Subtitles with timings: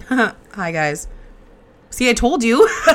[0.08, 1.08] Hi guys.
[1.90, 2.66] See, I told you.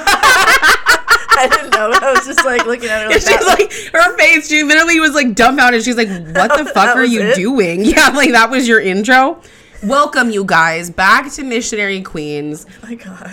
[1.40, 1.92] I didn't know.
[1.94, 4.50] I was just like looking at her like she's like her face.
[4.50, 5.84] She literally was like dumbfounded.
[5.84, 7.36] She's like, "What the fuck are you it?
[7.36, 9.42] doing?" Yeah, like that was your intro.
[9.84, 12.66] Welcome, you guys, back to Missionary Queens.
[12.84, 13.32] oh my god.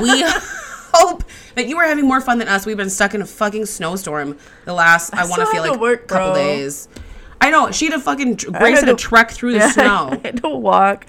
[0.00, 0.22] We
[0.94, 1.24] hope
[1.54, 2.64] that you are having more fun than us.
[2.64, 5.12] We've been stuck in a fucking snowstorm the last.
[5.12, 6.34] I, want to feel like work, couple bro.
[6.42, 6.88] days.
[7.42, 9.70] I know she had a fucking Grace had had to to- trek through the Yeah,
[9.72, 10.08] snow.
[10.12, 11.04] I had to walk.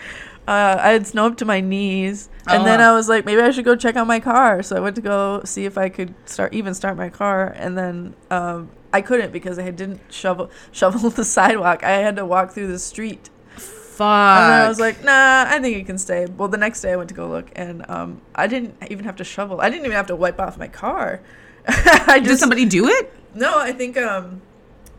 [0.47, 2.91] Uh, I had snow up to my knees, and then Oh.
[2.91, 4.61] I was like, maybe I should go check out my car.
[4.61, 7.77] So I went to go see if I could start even start my car, and
[7.77, 11.83] then um, I couldn't because I didn't shovel shovel the sidewalk.
[11.83, 14.01] I had to walk through the street, Fuck.
[14.41, 16.25] and then I was like, nah, I think it can stay.
[16.25, 19.15] Well, the next day I went to go look, and um, I didn't even have
[19.17, 19.61] to shovel.
[19.61, 21.21] I didn't even have to wipe off my car.
[21.67, 23.13] I did somebody do it?
[23.33, 24.41] no, I think um,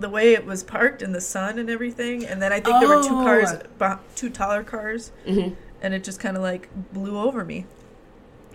[0.01, 2.89] the way it was parked in the sun and everything, and then I think there
[2.89, 3.99] were two cars, Oh.
[4.17, 5.55] two taller cars, Mhm.
[5.83, 7.67] and it just kind of like blew over me.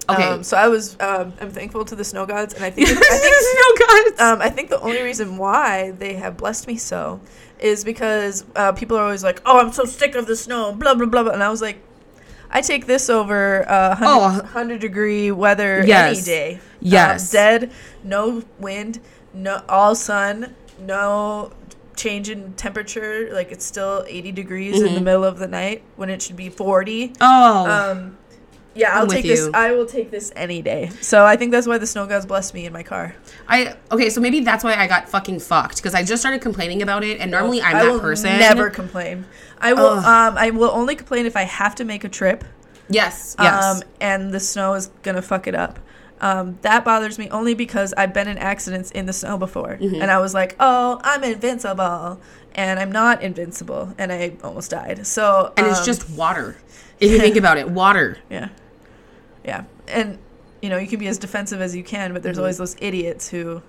[0.09, 0.23] Okay.
[0.23, 2.93] Um, so I was, um, I'm thankful to the snow gods, and I think, I
[2.93, 3.45] think,
[3.79, 3.85] no
[4.17, 4.19] guys.
[4.21, 7.19] um, I think the only reason why they have blessed me so
[7.59, 10.93] is because uh, people are always like, "Oh, I'm so sick of the snow," blah
[10.95, 11.31] blah blah, blah.
[11.33, 11.77] and I was like.
[12.51, 14.21] I take this over uh, 100, Oh.
[14.41, 16.17] 100 degree weather Yes.
[16.17, 16.53] any day.
[16.55, 17.29] Um, Yes.
[17.29, 17.69] dead,
[18.03, 18.99] no wind,
[19.35, 21.51] no all sun, no
[21.95, 23.29] change in temperature.
[23.33, 25.03] Like it's still 80 degrees in the Mhm.
[25.03, 27.13] middle of the night when it should be 40.
[27.21, 27.65] oh.
[27.69, 28.17] Um,
[28.75, 29.49] yeah, I'll take this.
[29.53, 30.91] I will take this any day.
[31.01, 33.15] So I think that's why the snow gods blessed me in my car.
[33.49, 36.81] I okay, so maybe that's why I got fucking fucked because I just started complaining
[36.81, 38.37] about it, and normally I'm I that will person.
[38.39, 39.25] Never complain.
[39.59, 39.87] I will.
[39.87, 40.05] Ugh.
[40.05, 42.45] Um, I will only complain if I have to make a trip.
[42.89, 43.63] Yes, yes.
[43.63, 45.79] Um, and the snow is gonna fuck it up.
[46.21, 50.01] Um, that bothers me only because I've been in accidents in the snow before, Mm-hmm.
[50.01, 52.19] and I was like, "Oh, I'm invincible,"
[52.55, 55.07] and I'm not invincible, and I almost died.
[55.07, 56.57] So, and it's um, just water.
[56.99, 58.17] If you think about it, water.
[58.29, 58.49] yeah,
[59.45, 60.17] yeah, and
[60.61, 62.41] you know you can be as defensive as you can, but there's Mm-hmm.
[62.41, 63.61] always those idiots who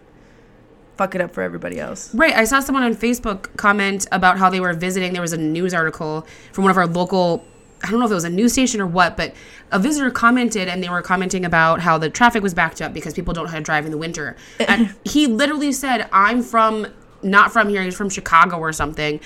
[0.97, 2.12] fuck it up for everybody else.
[2.15, 2.34] Right.
[2.34, 5.12] I saw someone on Facebook comment about how they were visiting.
[5.12, 7.43] There was a news article from one of our local,
[7.83, 9.35] I don't know if it was a news station or what, but
[9.73, 13.15] a visitor commented and they were commenting about how the traffic was backed up because
[13.15, 14.37] people don't know how to drive in the winter.
[14.61, 16.87] And he literally said, I'm from,
[17.23, 19.21] not from here, he's from Chicago or something.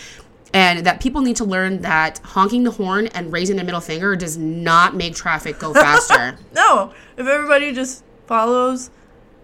[0.53, 4.15] And that people need to learn that honking the horn and raising the middle finger
[4.15, 6.39] does not make traffic go faster.
[6.53, 8.91] No, if everybody just follows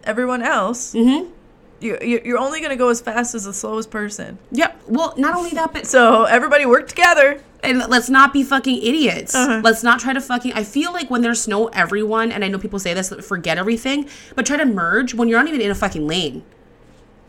[0.05, 1.33] everyone else, mm-hmm.
[1.81, 4.39] You, you- you're only gonna go as fast as the slowest person.
[4.53, 4.83] Yep.
[4.89, 7.41] Well, not only that, but So everybody work together.
[7.63, 9.35] and let's not be fucking idiots.
[9.35, 9.61] Uh-huh.
[9.63, 10.53] Let's not try to fucking.
[10.55, 14.09] I feel like when there's snow, everyone, and I know people say this, forget everything,
[14.35, 16.43] but try to merge when you're not even in a fucking lane.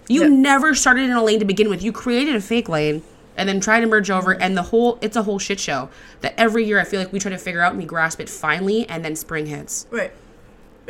[0.07, 0.27] You Yeah.
[0.29, 1.83] never started in a lane to begin with.
[1.83, 3.03] You created a fake lane
[3.37, 5.89] and then try to merge over, and the whole, it's a whole shit show
[6.21, 8.29] that every year I feel like we try to figure out and we grasp it
[8.29, 9.85] finally, and then spring hits.
[9.89, 10.11] Right.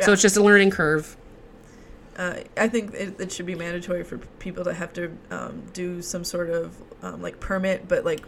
[0.00, 1.16] So it's just a learning curve.
[2.16, 6.02] Uh, I think it, it should be mandatory for people to have to um, do
[6.02, 8.20] some sort of um, like permit, but like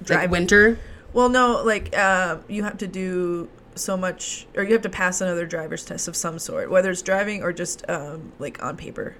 [0.00, 0.30] Like drive.
[0.30, 0.78] winter.
[1.12, 5.20] well, no, like uh, you have to do so much, or you have to pass
[5.20, 9.16] another driver's test of some sort, whether it's driving or just um, like on paper.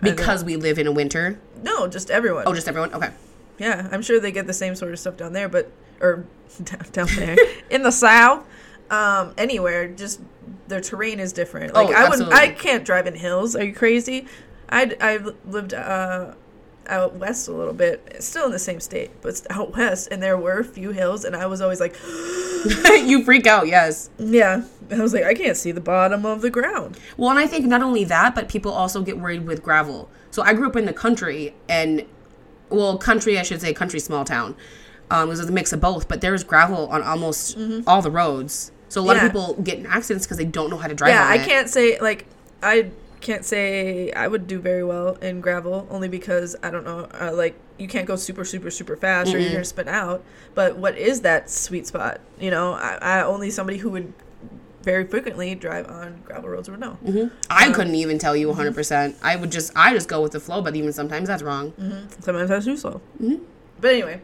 [0.00, 1.38] Because we live in a winter.
[1.62, 2.42] no, just everyone.
[2.46, 2.92] Oh, just everyone?
[2.92, 3.10] Okay.
[3.58, 6.24] Yeah, I'm sure they get the same sort of stuff down there, but or
[6.64, 7.36] down, down there
[7.70, 8.44] in the south,
[8.90, 9.88] um, anywhere.
[9.88, 10.20] Just
[10.68, 11.74] their terrain is different.
[11.74, 13.56] Like Oh, I wouldn't, I can't drive in hills.
[13.56, 14.26] Are you crazy?
[14.68, 16.34] I I lived uh,
[16.88, 20.36] out west a little bit, still in the same state, but out west, and there
[20.36, 21.96] were a few hills, and I was always like,
[23.04, 24.10] you freak out, yes.
[24.18, 24.64] yeah.
[24.90, 26.98] I was like, I can't see the bottom of the ground.
[27.16, 30.10] Well, and I think not only that, but people also get worried with gravel.
[30.30, 32.04] So I grew up in the country, and
[32.68, 34.56] well, country, I should say, country small town.
[35.12, 37.56] Um, it was a mix of both, but there's gravel on almost
[37.86, 38.72] all the roads.
[38.88, 39.20] So a lot Mm-hmm.
[39.22, 39.26] Yeah.
[39.26, 41.10] of people get in accidents because they don't know how to drive.
[41.10, 41.46] yeah, I it.
[41.46, 42.26] can't say like
[42.62, 42.90] I
[43.20, 47.32] can't say I would do very well in gravel only because I don't know uh,
[47.32, 50.22] like you can't go super super super fast or you're gonna spin out.
[50.54, 52.20] But what is that sweet spot?
[52.38, 54.12] You know, I, I only somebody who would
[54.82, 56.98] very frequently drive on gravel roads would know.
[57.48, 58.74] I couldn't even tell you 100.
[58.74, 61.72] percent I would just, I just go with the flow, but even sometimes that's wrong.
[62.20, 63.00] Sometimes that's too slow.
[63.22, 63.44] Mm-hmm.
[63.80, 64.20] But anyway,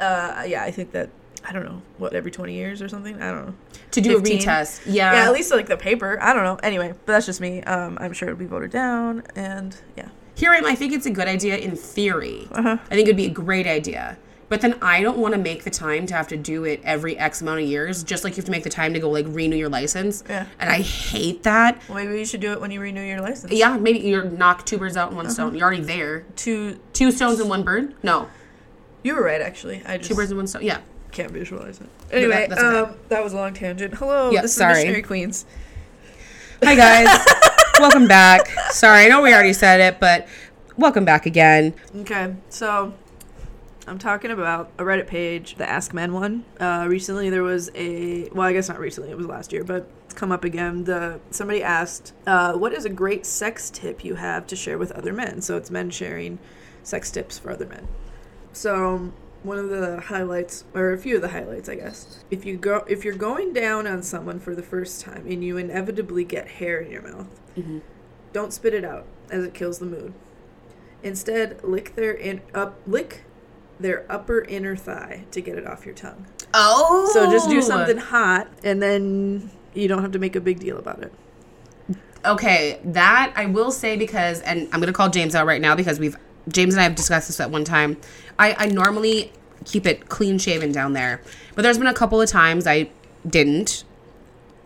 [0.00, 1.10] uh, yeah, I think that
[1.44, 3.20] I don't know what every twenty years or something.
[3.22, 3.54] I don't know.
[3.92, 4.36] To do 15?
[4.36, 5.12] a retest, yeah.
[5.14, 6.18] yeah, at least like the paper.
[6.20, 6.56] I don't know.
[6.62, 7.62] Anyway, but that's just me.
[7.62, 10.08] Um, I'm sure it'll be voted down, and yeah.
[10.34, 10.66] Here I am.
[10.66, 12.46] I think it's a good idea in theory.
[12.52, 12.76] Uh-huh.
[12.84, 14.18] I think it'd be a great idea.
[14.50, 17.18] But then I don't want to make the time to have to do it every
[17.18, 19.26] X amount of years, just like you have to make the time to go like
[19.28, 20.24] renew your license.
[20.28, 20.46] Yeah.
[20.58, 21.82] And I hate that.
[21.88, 23.52] Well, maybe you should do it when you renew your license.
[23.52, 25.34] Yeah, maybe you're knock two birds out in one Uh-huh.
[25.34, 25.54] stone.
[25.54, 26.20] You're already there.
[26.36, 26.78] Two.
[26.94, 27.94] Two stones in one bird?
[28.02, 28.28] No,
[29.02, 29.82] You were right, actually.
[29.86, 30.62] I just two birds in one stone.
[30.62, 30.80] Yeah.
[31.12, 31.88] can't visualize it.
[32.12, 32.78] Anyway, that's okay.
[32.90, 33.94] um, that was a long tangent.
[33.94, 34.72] Hello, Yeah, this sorry.
[34.72, 35.46] is Missionary Queens.
[36.64, 37.24] Hi guys,
[37.78, 38.48] welcome back.
[38.72, 40.26] Sorry, I know we already said it, but
[40.76, 41.72] welcome back again.
[42.00, 42.92] Okay, so
[43.86, 46.44] I'm talking about a Reddit page, the Ask Men one.
[46.58, 49.88] Uh, recently, there was a well, I guess not recently, it was last year, but
[50.06, 50.82] it's come up again.
[50.82, 54.90] The somebody asked, uh, "What is a great sex tip you have to share with
[54.92, 56.40] other men?" So it's men sharing
[56.82, 57.86] sex tips for other men.
[58.52, 59.12] So
[59.42, 62.84] one of the highlights, or a few of the highlights, I guess, if you go
[62.88, 66.78] if you're going down on someone for the first time and you inevitably get hair
[66.80, 67.82] in your mouth, Mhm.
[68.32, 70.12] don't spit it out as it kills the mood.
[71.02, 73.22] Instead, lick their in up lick
[73.78, 76.26] their upper inner thigh to get it off your tongue.
[76.52, 80.58] Oh, So just do something hot, and then you don't have to make a big
[80.58, 81.12] deal about it.
[82.24, 86.00] Okay, that I will say because, and I'm gonna call James out right now because
[86.00, 86.16] we've
[86.48, 87.96] James and I have discussed this at one time.
[88.38, 89.32] I, I normally
[89.64, 91.20] keep it clean shaven down there,
[91.54, 92.90] but there's been a couple of times I
[93.26, 93.84] didn't,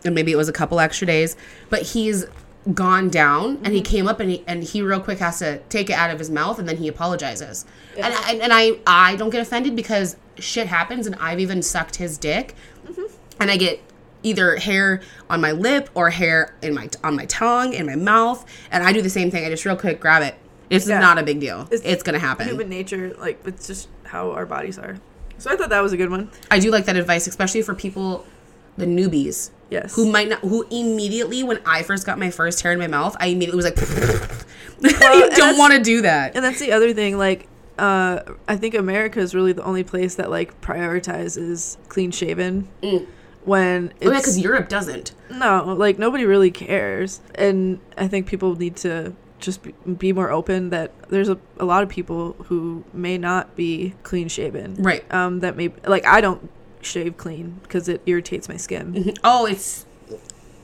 [0.05, 1.35] and maybe it was a couple extra days.
[1.69, 2.25] But he's
[2.73, 3.91] gone down, and he mm-hmm.
[3.91, 6.29] came up and he and he real quick has to take it out of his
[6.29, 7.65] mouth, and then he apologizes.
[7.97, 8.07] yeah.
[8.07, 11.95] And, I, and I I don't get offended because shit happens, and I've even sucked
[11.95, 13.13] his dick, mm-hmm.
[13.39, 13.81] and I get
[14.23, 18.45] either hair on my lip or hair in my on my tongue in my mouth
[18.71, 20.35] and I do the same thing I just real quick grab it
[20.69, 20.99] it's Yeah.
[20.99, 24.45] not a big deal it's, It's gonna happen Human nature, like it's just how our
[24.45, 24.97] bodies are.
[25.39, 26.29] So I thought that was a good one.
[26.51, 28.25] I do like that advice especially for people
[28.77, 29.95] the newbies Yes.
[29.95, 33.15] who might not who immediately when I first got my first hair in my mouth
[33.19, 33.77] I immediately was like
[34.81, 37.47] you don't want to do that And that's the other thing, like,
[37.79, 42.67] uh, I think America is really the only place that like prioritizes clean shaven.
[43.45, 48.27] When it's oh yeah because Europe doesn't no, like nobody really cares, and I think
[48.27, 49.13] people need to
[49.43, 49.59] just
[49.99, 54.27] be, more open that there's a, a lot of people who may not be clean
[54.29, 54.75] shaven.
[54.79, 56.49] right Um, that may like I don't
[56.81, 59.13] shave clean because it irritates my skin.
[59.23, 59.85] oh it's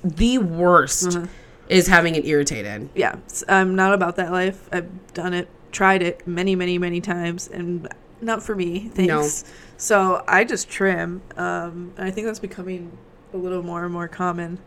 [0.04, 1.28] the worst Uh-huh.
[1.68, 3.16] is having it irritated yeah,
[3.48, 4.68] I'm not about that life.
[4.72, 7.88] I've done it, tried it many, many, many times, and
[8.22, 8.90] not for me.
[8.94, 9.44] Thanks.
[9.78, 11.22] So I just trim.
[11.38, 12.98] Um, and I think that's becoming
[13.34, 14.58] a little more and more common.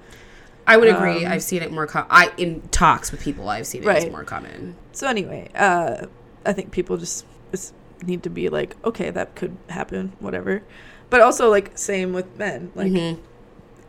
[0.66, 1.24] I would agree.
[1.24, 1.86] Um, I've seen it more.
[1.86, 3.48] Com- I in talks with people.
[3.48, 4.10] I've seen it Right.
[4.10, 4.76] more common.
[4.92, 6.06] So anyway, uh,
[6.46, 7.74] I think people just, just
[8.04, 10.62] need to be like, okay, that could happen, whatever.
[11.10, 12.70] But also like same with men.
[12.74, 13.18] Like Mhm.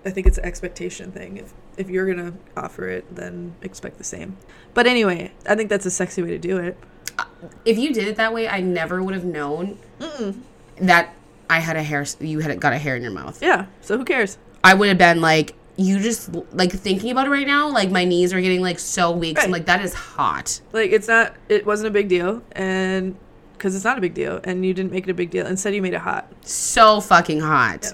[0.05, 1.37] I think it's an expectation thing.
[1.37, 4.37] If if you're gonna offer it, then expect the same.
[4.73, 6.77] But anyway, I think that's a sexy way to do it.
[7.65, 9.77] If you did it that way, I never would have known
[10.79, 11.13] that
[11.49, 12.05] I had a hair.
[12.19, 13.41] You had got a hair in your mouth.
[13.41, 13.65] Yeah.
[13.81, 14.37] So who cares?
[14.63, 17.69] I would have been like, you just like thinking about it right now.
[17.69, 19.39] Like my knees are getting like so weak.
[19.39, 20.61] So I'm like, that is hot.
[20.71, 21.35] Like it's not.
[21.49, 23.17] It wasn't a big deal, and
[23.53, 25.47] because it's not a big deal, and you didn't make it a big deal.
[25.47, 26.31] Instead, you made it hot.
[26.41, 27.93] So fucking hot.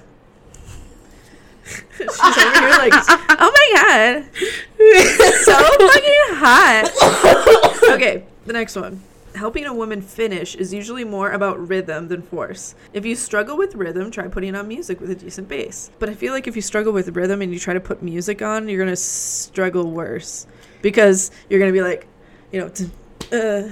[1.96, 4.24] She's over here like, oh my god,
[5.44, 5.54] so
[5.88, 7.94] fucking hot.
[7.94, 9.02] Okay, the next one.
[9.34, 12.74] Helping a woman finish is usually more about rhythm than force.
[12.92, 15.90] If you struggle with rhythm, try putting on music with a decent bass.
[16.00, 18.42] But I feel like if you struggle with rhythm and you try to put music
[18.42, 20.46] on, you're gonna struggle worse
[20.82, 22.08] because you're gonna be like,
[22.50, 22.90] you know, t-
[23.32, 23.68] uh,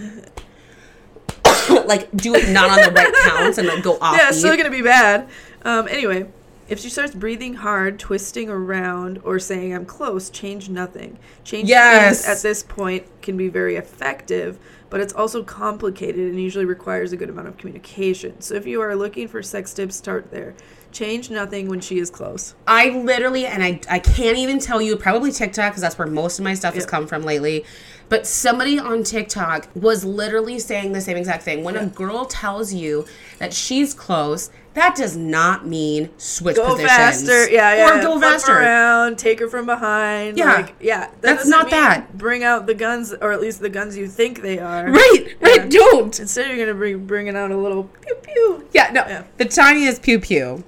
[1.86, 4.16] like do it not on the right counts and like go off.
[4.16, 4.36] yeah, beat.
[4.38, 5.28] still gonna be bad.
[5.62, 6.28] Um, anyway,
[6.68, 11.18] if she starts breathing hard, twisting around, or saying "I'm close," change nothing.
[11.44, 12.24] Change Yes.
[12.24, 14.58] things at this point can be very effective,
[14.90, 18.40] but it's also complicated and usually requires a good amount of communication.
[18.40, 20.54] So if you are looking for sex tips, start there.
[20.90, 22.54] Change nothing when she is close.
[22.66, 26.38] I literally, and I, I can't even tell you, probably TikTok, because that's where most
[26.38, 27.66] of my stuff has come from lately.
[28.08, 31.62] But somebody on TikTok was literally saying the same exact thing.
[31.62, 33.04] When a girl tells you
[33.38, 36.76] that she's close, that does not mean switch positions.
[36.78, 37.28] Go positions.
[37.28, 37.98] faster, yeah, yeah.
[37.98, 38.52] Or go faster.
[38.58, 40.38] around, take her from behind.
[40.38, 40.54] Yeah.
[40.54, 41.06] like, yeah.
[41.06, 42.16] That That's not that.
[42.16, 44.90] Bring out the guns, or at least the guns you think they are.
[44.90, 46.18] Right, right, don't.
[46.18, 48.68] Instead, you're gonna bring bringing out a little pew pew.
[48.72, 49.24] Yeah, no, Yeah.
[49.36, 50.64] the tiniest pew pew.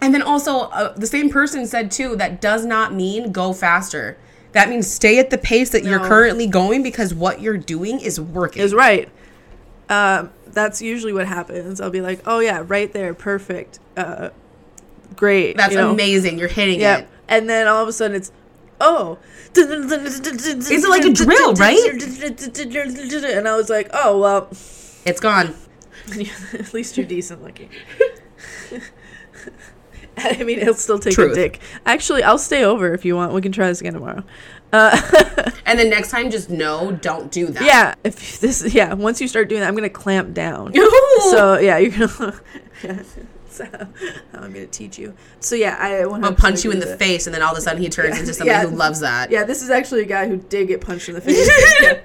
[0.00, 4.16] And then also, uh, the same person said too that does not mean go faster.
[4.52, 8.20] That means stay at the pace that you're currently going because what you're doing is
[8.20, 8.62] working.
[8.62, 9.08] is right.
[9.88, 11.80] Um, that's usually what happens.
[11.80, 14.30] I'll be like, oh yeah, right there, perfect, uh,
[15.16, 15.56] great.
[15.56, 15.90] That's you know?
[15.90, 16.38] amazing.
[16.38, 17.08] You're hitting Yeah, it.
[17.28, 18.32] and then all of a sudden it's,
[18.80, 19.18] oh,
[19.54, 19.58] is
[20.84, 21.78] it like a drill, right?
[23.36, 24.48] And I was like, oh well,
[25.04, 25.54] It's gone.
[26.54, 27.70] at least you're decent looking.
[30.18, 31.32] I mean, it'll still take Truth.
[31.32, 31.60] a dick.
[31.86, 33.32] Actually, I'll stay over if you want.
[33.32, 34.24] We can try this again tomorrow.
[34.72, 35.00] Uh,
[35.64, 37.62] And then next time, just no, don't do that.
[37.62, 40.74] yeah, if this, yeah, once you start doing that, I'm gonna clamp down.
[41.30, 42.40] so yeah, you're gonna
[43.48, 43.64] So,
[44.34, 45.14] I'm gonna teach you.
[45.40, 47.60] So yeah, I want I'll punch you in the face, and then all of a
[47.60, 48.68] sudden he turns into somebody Yeah.
[48.68, 49.30] who loves that.
[49.30, 51.50] Yeah, this is actually a guy who did get punched in the face.
[51.82, 52.00] Yeah.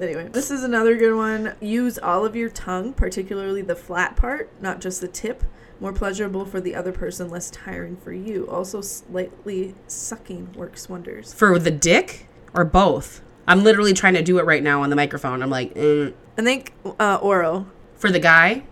[0.00, 1.54] Anyway, this is another good one.
[1.60, 5.44] Use all of your tongue, particularly the flat part, not just the tip.
[5.80, 8.48] More pleasurable for the other person, less tiring for you.
[8.48, 11.34] Also, slightly sucking works wonders.
[11.34, 13.20] For the dick or both?
[13.46, 15.42] I'm literally trying to do it right now on the microphone.
[15.42, 16.14] I'm like, mm.
[16.38, 17.66] I think uh, oral
[17.96, 18.62] for the guy.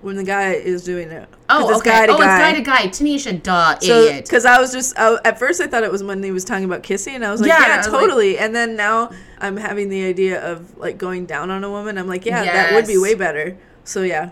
[0.00, 1.28] when the guy is doing it.
[1.48, 1.90] Oh, it's okay.
[1.90, 2.52] guy to oh, guy.
[2.52, 2.88] it's guy to guy.
[2.88, 4.24] Tanisha, duh, So, idiot.
[4.24, 6.64] because I was just I, at first I thought it was when he was talking
[6.64, 8.38] about kissing, and I was like, Yeah, yeah, was like- totally.
[8.38, 11.98] and then now I'm having the idea of like going down on a woman.
[11.98, 13.58] I'm like, yeah, that would be way better.
[13.84, 14.30] So yeah,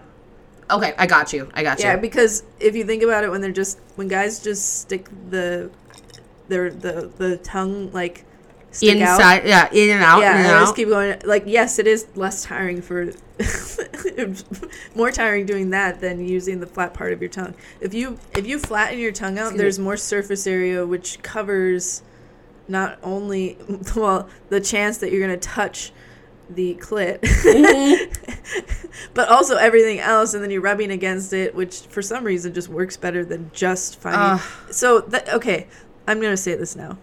[0.70, 1.50] Okay, I got you.
[1.54, 1.92] I got yeah, you.
[1.92, 5.70] Yeah, because if you think about it, when they're just when guys just stick the
[6.48, 8.24] their the the tongue like
[8.70, 9.16] stick out.
[9.16, 11.20] Inside, yeah, in and out, Yeah, in and and I just keep going.
[11.24, 13.12] Like, yes, it is less tiring for,
[14.94, 17.54] more tiring doing that than using the flat part of your tongue.
[17.80, 22.02] If you if you flatten your tongue out, Excuse there's more surface area which covers
[22.68, 23.58] not only
[23.96, 25.92] well the chance that you're gonna touch
[26.54, 27.20] the clit,
[29.14, 32.68] but also everything else, and then you're rubbing against it, which for some reason just
[32.68, 34.20] works better than just finding.
[34.20, 34.40] Ugh.
[34.72, 35.66] So that okay,
[36.06, 36.98] I'm gonna say this now.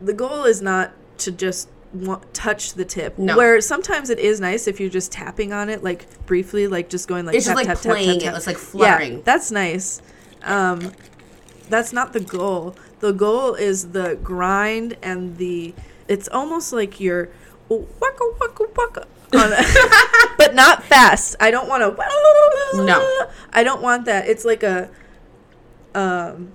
[0.00, 3.18] The goal is not to just want, touch the tip.
[3.18, 3.36] No.
[3.36, 7.08] Where sometimes it is nice if you're just tapping on it, like briefly, like just
[7.08, 8.24] going like It's just tap, like tap, tap, playing tap, it.
[8.24, 8.36] tap.
[8.36, 9.22] It's like Yeah, fluttering.
[9.22, 10.00] that's nice.
[10.42, 10.92] Um,
[11.68, 12.74] that's not the goal.
[13.00, 15.74] The goal is the grind and the.
[16.08, 17.28] It's almost like you're
[17.76, 19.50] waka waka waka, on
[20.38, 21.36] but not fast.
[21.40, 22.84] I don't want to.
[22.84, 23.26] No.
[23.52, 24.28] I don't want that.
[24.28, 24.90] It's like a.
[25.94, 26.52] Um,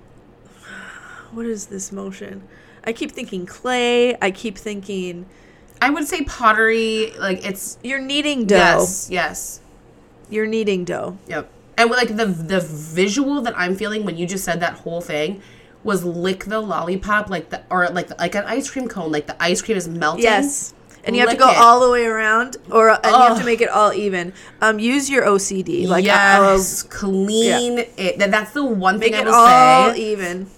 [1.32, 2.42] what is this motion?
[2.84, 4.16] I keep thinking clay.
[4.20, 5.26] I keep thinking
[5.80, 7.12] I would say pottery.
[7.18, 8.56] Like it's you're kneading dough.
[8.56, 9.60] yes, yes,
[10.30, 11.18] You're kneading dough.
[11.26, 11.50] yep.
[11.78, 15.42] And like the the visual that I'm feeling when you just said that whole thing
[15.84, 19.12] was lick the lollipop like the or like the, like an ice cream cone.
[19.12, 20.22] Like the ice cream is melting.
[20.24, 20.72] Yes.
[21.06, 21.56] And you have to go it.
[21.56, 24.32] all the way around, or and you have to make it all even.
[24.60, 28.18] Um, use your OCD, like yes, uh, clean it.
[28.18, 30.12] That, that's the one make thing I will all say.
[30.12, 30.48] even.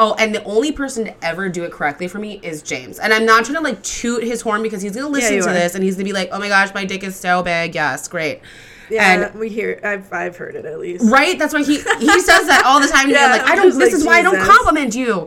[0.00, 3.00] Oh, and the only person to ever do it correctly for me is James.
[3.00, 5.50] And I'm not trying to like toot his horn because he's gonna listen you to
[5.50, 5.52] are.
[5.52, 8.06] this and he's gonna be like, "Oh my gosh, my dick is so big." Yes,
[8.06, 8.40] great.
[8.90, 9.80] Yeah, And we hear.
[9.82, 11.10] I've I've heard it at least.
[11.10, 13.10] right, that's why he he says that all the time.
[13.10, 13.66] Yeah, Yeah, like I don't.
[13.70, 15.26] This like, is why I don't compliment you.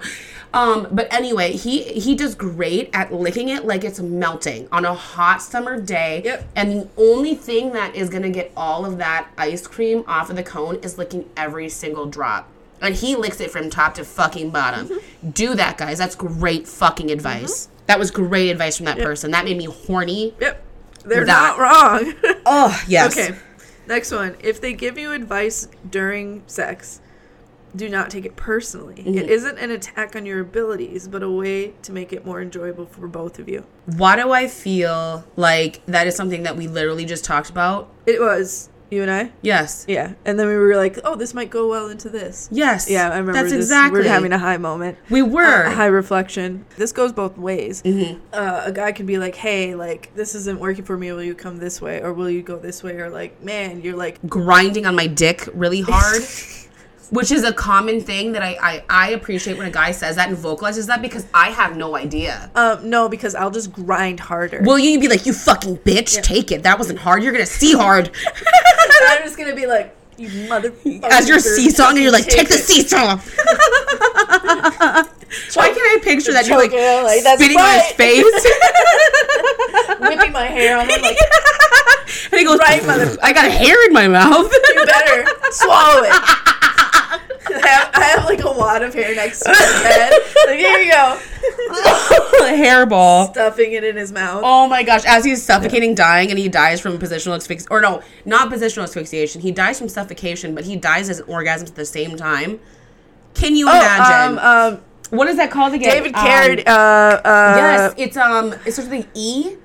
[0.54, 4.94] Um, but anyway, he he does great at licking it like it's melting on a
[4.94, 6.22] hot summer day.
[6.26, 6.48] Yep.
[6.56, 10.36] And the only thing that is gonna get all of that ice cream off of
[10.36, 12.50] the cone is licking every single drop.
[12.82, 14.88] And he licks it from top to fucking bottom.
[14.90, 15.30] Mm-hmm.
[15.30, 15.98] Do that, guys.
[16.00, 17.70] That's great fucking advice.
[17.86, 19.32] That was great advice from that person.
[19.32, 20.34] That made me horny.
[20.42, 20.64] Yep.
[21.06, 21.58] They're That.
[21.58, 22.14] not wrong.
[22.46, 23.18] Oh yes.
[23.18, 23.38] okay.
[23.88, 24.36] Next one.
[24.42, 27.00] If they give you advice during sex,
[27.76, 28.96] do not take it personally.
[28.96, 29.18] Mm-hmm.
[29.18, 32.86] It isn't an attack on your abilities, but a way to make it more enjoyable
[32.86, 33.66] for both of you.
[33.86, 37.90] Why do I feel like that is something that we literally just talked about?
[38.06, 39.32] It was you and I.
[39.42, 39.86] Yes.
[39.88, 42.90] Yeah, and then we were like, "Oh, this might go well into this." Yes.
[42.90, 43.34] Yeah, I remember.
[43.34, 43.66] That's this.
[43.66, 44.02] exactly.
[44.02, 44.98] We were having a high moment.
[45.10, 45.64] We were.
[45.64, 46.66] a high reflection.
[46.76, 47.82] This goes both ways.
[47.84, 48.20] Mm-hmm.
[48.34, 51.12] Uh, a guy can be like, "Hey, like this isn't working for me.
[51.14, 53.96] Will you come this way, or will you go this way?" Or like, "Man, you're
[53.96, 56.22] like, grinding on my dick really hard.
[57.12, 60.30] Which is a common thing that I, I, I appreciate when a guy says that
[60.30, 62.50] and vocalizes that because I have no idea.
[62.56, 66.52] um, no, because I'll just grind harder." Will you be like, you fucking bitch, take
[66.54, 66.64] it.
[66.64, 67.22] That wasn't hard.
[67.22, 68.12] You're gonna see hard.
[69.10, 70.72] I'm just gonna be like, "You mother."
[71.12, 73.20] As you're seesawing and you're like, take the seesaw.
[75.54, 76.48] Why can't I picture that?
[76.48, 78.24] You're like, like, "That's spitting on his face.
[80.00, 81.18] whipping my hair on him like,
[82.32, 84.52] and he goes, Right, mother- I got hair in my mouth.
[84.52, 86.14] "You better swallow it."
[87.48, 90.14] I have, I have like a wad of hair next to his head.
[90.48, 91.20] Like, here you go,
[92.42, 93.32] Hairball.
[93.32, 94.42] stuffing it in his mouth.
[94.46, 97.68] Oh my gosh, as he's suffocating, dying, and he dies from positional asphyxiation.
[97.72, 99.42] Or no, not positional asphyxiation.
[99.42, 102.60] He dies from suffocation, but he dies as an orgasm at the same time.
[103.34, 104.38] Can you imagine?
[104.40, 105.90] um, um, what is that called again?
[105.90, 106.68] David Um, Carradine.
[106.68, 109.56] uh, uh, yes, it's um, it's sort of the E.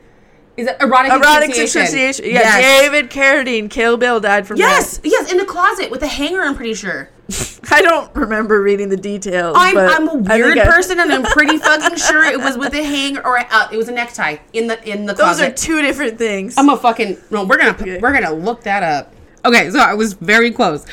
[0.56, 2.24] Is it erotic, Erotic asphyxiation?
[2.24, 2.80] Yeah, Yes.
[2.80, 6.40] David Carradine, Kill Bill died from Yes, yes, in the closet with a hanger.
[6.42, 7.10] I'm pretty sure.
[7.70, 9.56] I don't remember reading the details.
[9.58, 12.56] I'm, but I'm a I weird I- person, and I'm pretty fucking sure it was
[12.56, 15.52] with a hanger or uh, it was a necktie in the in the Those closet.
[15.52, 16.54] are two different things.
[16.56, 17.44] I'm a fucking no.
[17.44, 17.98] We're gonna Okay.
[17.98, 19.12] we're gonna look that up.
[19.44, 20.86] Okay, so I was very close.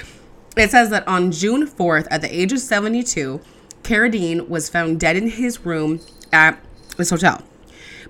[0.56, 3.42] It says that on June 4th, at the age of 72,
[3.82, 6.00] Carradine was found dead in his room
[6.32, 6.60] at
[6.98, 7.42] this hotel.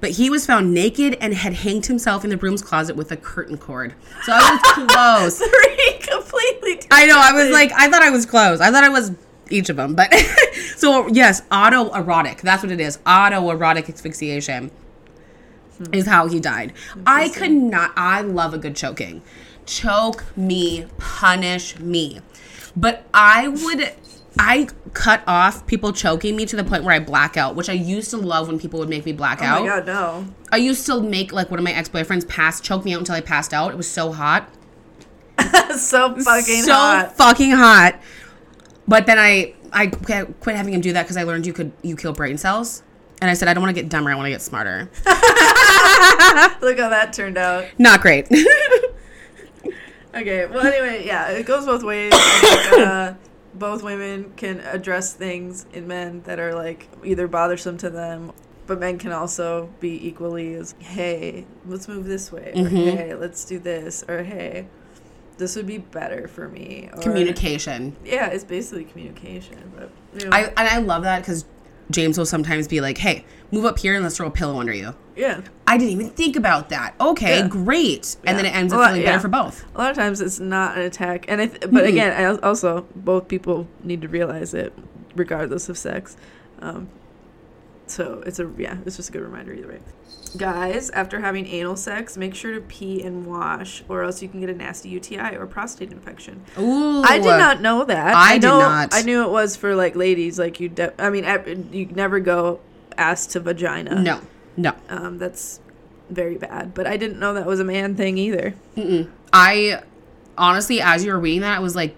[0.03, 3.15] But he was found naked and had hanged himself in the broom's closet with a
[3.15, 3.93] curtain cord.
[4.23, 5.37] So I was close.
[5.49, 6.75] Three completely.
[6.75, 7.15] Different I know.
[7.17, 8.59] I was like, I thought I was close.
[8.59, 9.13] I thought I was
[9.49, 9.95] each of them.
[9.95, 10.13] But
[10.75, 12.41] so yes, autoerotic.
[12.41, 12.97] That's what it is.
[13.05, 14.71] Autoerotic asphyxiation
[15.77, 15.93] hmm.
[15.93, 16.73] is how he died.
[17.07, 17.93] I could not.
[17.95, 19.21] I love a good choking.
[19.65, 22.19] Choke me, punish me.
[22.75, 23.93] But I would.
[24.39, 27.73] I cut off people choking me to the point where I black out, which I
[27.73, 29.61] used to love when people would make me black Oh out.
[29.61, 30.25] my god, no.
[30.51, 33.15] I used to make like one of my ex boyfriends pass choke me out until
[33.15, 33.71] I passed out.
[33.71, 34.49] It was so hot
[35.77, 37.09] so fucking so hot.
[37.17, 37.99] So fucking hot.
[38.87, 41.95] But then I I quit having him do that because I learned you could you
[41.95, 42.83] kill brain cells,
[43.21, 44.11] and I said I don't want to get dumber.
[44.11, 44.89] I want to get smarter.
[45.05, 47.65] Look how that turned out.
[47.77, 48.27] Not great.
[50.15, 52.13] Okay, well, anyway, yeah, it goes both ways.
[52.13, 53.15] Uh,
[53.53, 58.31] both women can address things in men that are like either bothersome to them,
[58.65, 62.95] but men can also be equally as, hey, let's move this way, or Mhm.
[62.97, 64.67] hey, let's do this, or hey,
[65.37, 66.89] this would be better for me.
[66.93, 67.95] Or, Communication.
[68.05, 69.71] Yeah, it's basically communication.
[69.75, 71.45] But you know, I and I love that because
[71.93, 74.73] James will sometimes be like, "Hey, move up here and let's throw a pillow under
[74.73, 76.95] you." yeah, I didn't even think about that.
[76.99, 77.47] Okay, Yeah.
[77.47, 78.15] great.
[78.25, 79.63] And then it ends up Well, feeling better for both.
[79.75, 81.87] a lot of times it's not an attack, and I th- but Mhm.
[81.89, 84.73] again, I also both people need to realize it,
[85.15, 86.17] regardless of sex.
[86.61, 86.87] Um,
[87.85, 89.79] so it's a yeah, it's just a good reminder either way.
[90.37, 94.39] Guys, after having anal sex, make sure to pee and wash, or else you can
[94.39, 96.43] get a nasty UTI or prostate infection.
[96.57, 98.15] Ooh, I did not know that.
[98.15, 98.89] I did know, not.
[98.93, 100.39] I knew it was for like ladies.
[100.39, 102.59] Like you, de- I mean, you never go
[102.97, 104.01] ass to vagina.
[104.01, 104.21] No,
[104.57, 104.73] no.
[104.89, 105.59] um, that's
[106.09, 106.73] very bad.
[106.73, 108.55] But I didn't know that was a man thing either.
[108.75, 109.09] Mm-mm.
[109.31, 109.81] I
[110.37, 111.95] honestly, as you were reading that, I was like,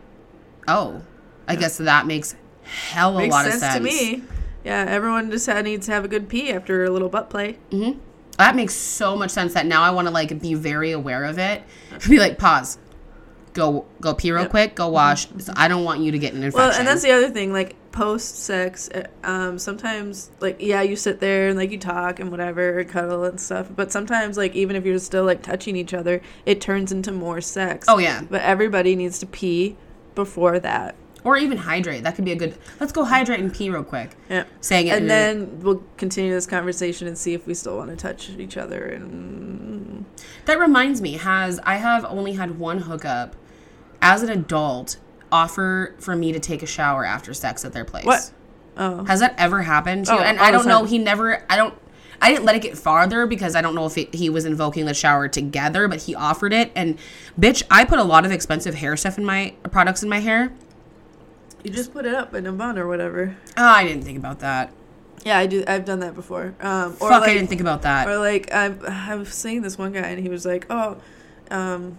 [0.68, 1.02] "Oh,
[1.48, 4.24] I guess that makes hell a Makes lot sense, of sense to me.
[4.64, 7.54] Yeah, everyone just had, needs to have a good pee after a little butt play.
[7.72, 7.92] hmm
[8.38, 9.54] That makes so much sense.
[9.54, 11.64] That now I want to like be very aware of it.
[12.10, 12.78] Be like, pause,
[13.54, 14.50] go go pee real Yep.
[14.52, 15.28] quick, go wash.
[15.38, 16.60] So I don't want you to get an infection.
[16.70, 17.54] Well, and that's the other thing.
[17.54, 18.90] Like post sex,
[19.24, 23.40] um, sometimes like yeah, you sit there and like you talk and whatever, cuddle and
[23.40, 23.70] stuff.
[23.74, 27.40] But sometimes like even if you're still like touching each other, it turns into more
[27.40, 27.86] sex.
[27.88, 29.78] oh yeah, But everybody needs to pee
[30.14, 30.96] before that.
[31.26, 32.04] Or even hydrate.
[32.04, 32.58] That could be a good.
[32.80, 34.16] Let's go hydrate and pee real quick.
[34.30, 34.46] Yeah.
[34.62, 37.90] Saying it, And a- then we'll continue this conversation and see if we still want
[37.90, 38.86] to touch each other.
[38.86, 40.06] And
[40.46, 43.36] That reminds me, has I have only had one hookup
[44.02, 44.98] as an adult
[45.32, 48.06] offer for me to take a shower after sex at their place.
[48.06, 48.32] What?
[48.78, 50.20] oh, Has that ever happened to you?
[50.20, 50.86] Oh, And I don't know.
[50.86, 51.44] He never.
[51.50, 51.74] I don't.
[52.22, 54.86] I didn't let it get farther because I don't know if it, he was invoking
[54.86, 56.72] the shower together, but he offered it.
[56.74, 56.98] And
[57.38, 60.54] bitch, I put a lot of expensive hair stuff in my products in my hair.
[61.66, 63.36] You just put it up in a bun or whatever.
[63.58, 64.72] Oh, I didn't think about that.
[65.24, 65.64] Yeah, I do.
[65.68, 66.54] I've done that before.
[66.62, 68.08] Um, or Fuck, like, I didn't think about that.
[68.08, 70.98] Or like I, I was seeing this one guy and he was like, oh,
[71.50, 71.98] um,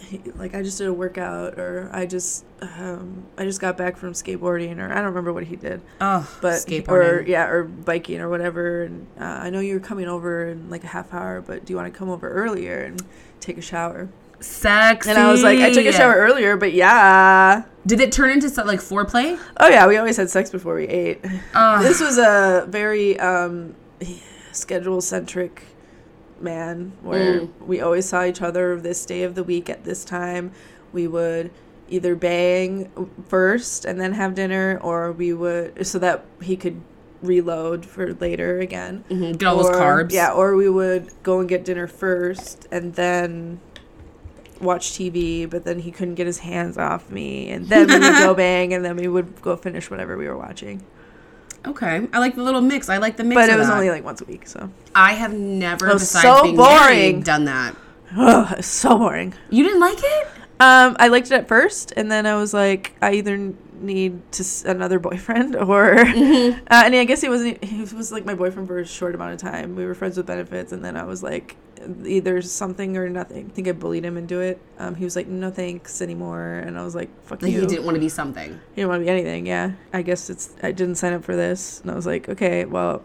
[0.00, 3.98] he, like I just did a workout or I just, um, I just got back
[3.98, 6.88] from skateboarding or I don't remember what he did, oh, but skateboarding.
[6.88, 8.84] or yeah or biking or whatever.
[8.84, 11.76] And uh, I know you're coming over in like a half hour, but do you
[11.76, 13.02] want to come over earlier and
[13.40, 14.08] take a shower?
[14.40, 15.10] Sexy.
[15.10, 17.64] And I was like, I took a shower earlier, but yeah.
[17.86, 19.38] Did it turn into like foreplay?
[19.58, 21.24] Oh yeah, we always had sex before we ate.
[21.54, 23.74] Uh, this was a very um,
[24.52, 25.62] schedule centric
[26.40, 27.50] man where Mm.
[27.66, 30.52] we always saw each other this day of the week at this time.
[30.92, 31.50] We would
[31.88, 32.90] either bang
[33.28, 36.80] first and then have dinner, or we would so that he could
[37.22, 39.02] reload for later again.
[39.10, 40.12] mhm, get all those carbs.
[40.12, 43.58] Yeah, or we would go and get dinner first and then
[44.60, 48.18] watch TV, but then he couldn't get his hands off me, and then we would
[48.18, 50.84] go bang, and then we would go finish whatever we were watching.
[51.66, 52.88] Okay, I like the little mix.
[52.88, 53.40] I like the mix.
[53.40, 53.74] But it was that.
[53.74, 56.78] only like once a week, so I have never, besides so being boring.
[56.78, 57.74] married, done that.
[58.16, 59.34] Ugh, so boring.
[59.50, 60.28] You didn't like it?
[60.60, 63.36] Um, I liked it at first, and then I was like, I either
[63.80, 66.58] need to s- another boyfriend, or Mm-hmm.
[66.70, 67.62] uh, and I guess he wasn't.
[67.62, 69.76] He was like my boyfriend for a short amount of time.
[69.76, 71.56] We were friends with benefits, and then I was like,
[72.06, 73.46] either something or nothing.
[73.46, 74.60] I think I bullied him into it.
[74.78, 77.60] Um, he was like, no thanks anymore, and I was like, fuck Like you.
[77.60, 78.50] he didn't want to be something.
[78.74, 79.46] He didn't want to be anything.
[79.46, 80.54] Yeah, I guess it's.
[80.62, 83.02] I didn't sign up for this, and I was like, okay, well,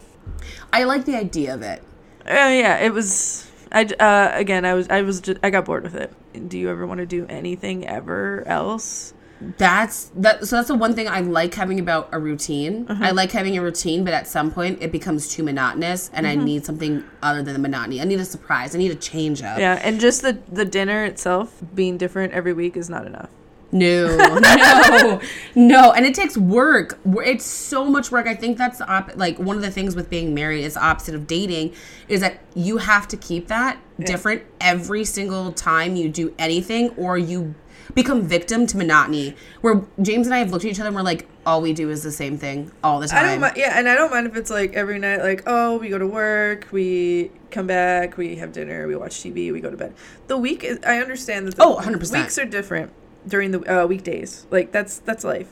[0.72, 1.82] I like the idea of it.
[2.26, 3.50] uh, yeah, it was.
[3.72, 4.88] I, uh, again, I was.
[4.88, 5.20] I was.
[5.20, 6.12] Just, I got bored with it.
[6.48, 9.13] Do you ever want to do anything ever else?
[9.58, 10.46] That's that.
[10.46, 12.86] So that's the one thing I like having about a routine.
[12.88, 13.04] Uh-huh.
[13.04, 16.34] I like having a routine, but at some point it becomes too monotonous, and I
[16.34, 18.00] need something other than the monotony.
[18.00, 18.74] I need a surprise.
[18.74, 19.58] I need a change up.
[19.58, 23.30] Yeah, and just the the dinner itself being different every week is not enough.
[23.74, 25.20] No, no,
[25.56, 26.98] no, and it takes work.
[27.04, 28.28] It's so much work.
[28.28, 31.16] I think that's the op- like one of the things with being married is opposite
[31.16, 31.74] of dating
[32.06, 37.18] is that you have to keep that different every single time you do anything, or
[37.18, 37.56] you
[37.94, 39.36] become victim to monotony.
[39.60, 41.90] Where James and I have looked at each other and we're like, all we do
[41.90, 43.24] is the same thing all the time.
[43.24, 43.56] I don't mind.
[43.56, 46.06] Yeah, and I don't mind if it's like every night, like oh, we go to
[46.06, 49.94] work, we come back, we have dinner, we watch TV, we go to bed.
[50.26, 50.78] The week is.
[50.86, 51.56] I understand that.
[51.56, 52.12] The Oh, 100%.
[52.12, 52.92] Weeks are different
[53.26, 54.46] during the uh, weekdays.
[54.50, 55.50] Like that's that's life.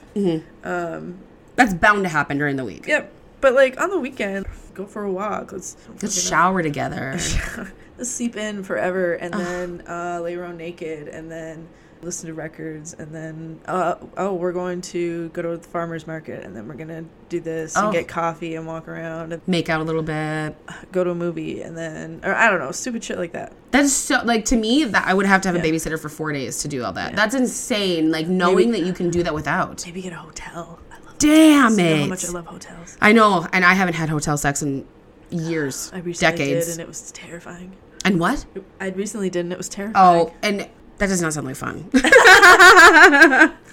[0.65, 1.19] Um.
[1.55, 2.87] That's bound to happen during the week.
[2.87, 3.13] Yep.
[3.43, 5.53] But like on the weekend, go for a walk.
[5.53, 7.13] Let's Let's shower together.
[7.99, 11.69] Let's sleep in forever and then uh, lay around naked and then
[12.03, 16.43] listen to records and then uh, oh we're going to go to the farmers market
[16.45, 17.85] and then we're gonna do this Oh.
[17.85, 20.57] and get coffee and walk around and Make out a little bit.
[20.91, 23.53] go to a movie and then or I don't know stupid shit like that.
[23.71, 26.33] That's so like to me that I would have to have a babysitter for four
[26.33, 27.15] days to do all that.
[27.15, 28.11] That's insane.
[28.11, 29.85] Like knowing that you can do that without.
[29.87, 30.81] Maybe get a hotel.
[30.91, 32.01] I love Damn You know it!
[32.01, 32.97] how much I love hotels.
[33.01, 34.87] I know, and I haven't had hotel sex in
[35.31, 36.67] years, I recently decades.
[36.67, 37.77] did and it was terrifying.
[38.05, 38.45] and what?
[38.81, 40.27] I recently did and it was terrifying.
[40.27, 40.69] Oh, and
[41.03, 41.89] that does not sound like fun.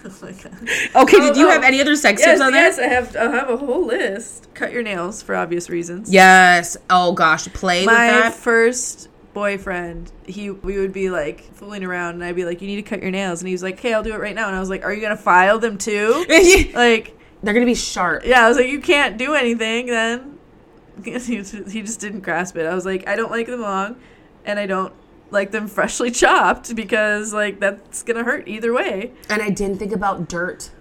[0.01, 1.03] Oh my god.
[1.03, 2.63] okay, did you Oh, have any other sex Yes, tips on there?
[2.63, 3.15] yes, I have.
[3.15, 4.47] I have a whole list.
[4.53, 6.11] Cut your nails for obvious reasons.
[6.11, 6.77] Yes.
[6.89, 8.33] Oh gosh, play with my that.
[8.33, 12.77] first boyfriend he we would be like fooling around and i'd be like you need
[12.77, 14.55] to cut your nails and he was like okay i'll do it right now and
[14.55, 16.25] i was like are you gonna file them too
[16.73, 18.25] like They're gonna be sharp.
[18.25, 20.39] yeah i was like you can't do anything then
[21.05, 21.11] he
[21.43, 23.97] he just didn't grasp it i was like i don't like them long
[24.45, 24.93] and i don't
[25.31, 29.91] like them freshly chopped because like that's gonna hurt either way And I didn't think
[29.91, 30.71] about dirt.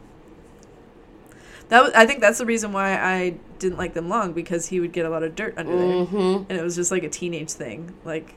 [1.69, 4.81] that was, i think that's the reason why i didn't like them long because he
[4.81, 6.45] would get a lot of dirt under there Mm-hmm.
[6.51, 8.35] and it was just like a teenage thing like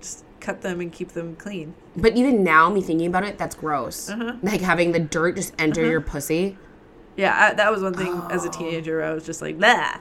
[0.00, 3.54] just cut them and keep them clean But even now, me thinking about it, that's
[3.54, 4.10] gross.
[4.10, 4.34] Uh-huh.
[4.42, 6.58] Like having the dirt just enter your pussy.
[7.16, 9.04] Yeah, I, that was one thing as a teenager.
[9.04, 9.98] I was just like, nah.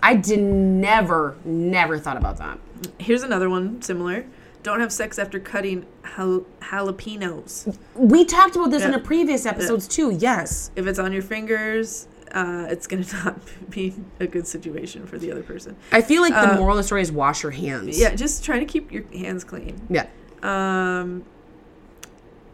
[0.00, 2.60] I did never, never thought about that.
[2.98, 4.24] Here's another one similar.
[4.62, 7.76] Don't have sex after cutting jal- jalapenos.
[7.94, 8.96] We talked about this in Yeah.
[8.98, 10.10] a previous episodes too.
[10.10, 10.70] Yes.
[10.76, 15.32] If it's on your fingers, uh, it's gonna not be a good situation for the
[15.32, 15.76] other person.
[15.92, 17.98] I feel like the Uh, moral of the story is wash your hands.
[17.98, 19.80] Yeah, just try to keep your hands clean.
[19.88, 20.06] Yeah.
[20.42, 21.24] Um,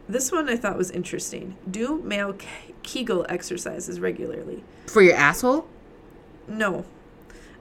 [0.09, 1.57] this one I thought was interesting.
[1.69, 4.63] Do male ke- Kegel exercises regularly?
[4.87, 5.67] For your asshole?
[6.47, 6.85] No.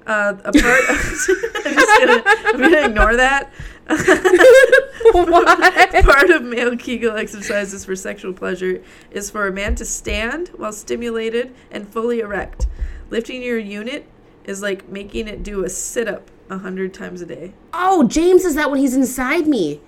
[0.08, 0.54] Uh, a part.
[0.90, 3.52] I'm just gonna, I'm gonna ignore that.
[3.88, 5.94] what?
[6.06, 10.74] Part of male Kegel exercises for sexual pleasure is for a man to stand while
[10.74, 12.66] stimulated and fully erect.
[13.12, 14.08] Lifting your unit
[14.46, 17.54] is like making it do a sit up a hundred times a day.
[17.74, 19.82] Oh, James is that when he's inside me.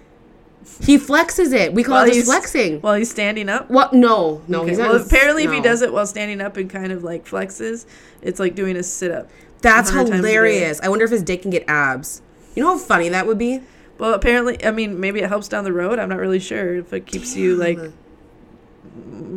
[0.81, 1.73] He flexes it.
[1.73, 2.81] We call it flexing.
[2.81, 3.69] While he's standing up.
[3.69, 3.93] What?
[3.93, 4.61] No, no.
[4.61, 4.89] Okay, He's not.
[4.89, 7.85] well, apparently, if he does it while standing up and kind of like flexes,
[8.21, 9.29] it's like doing a sit up.
[9.61, 10.17] That's 100 times a day.
[10.29, 10.79] hilarious.
[10.81, 12.21] I wonder if his dick can get abs.
[12.55, 13.61] You know how funny that would be.
[13.97, 15.97] Well, apparently, I mean, maybe it helps down the road.
[15.99, 17.79] I'm not really sure if it keeps you like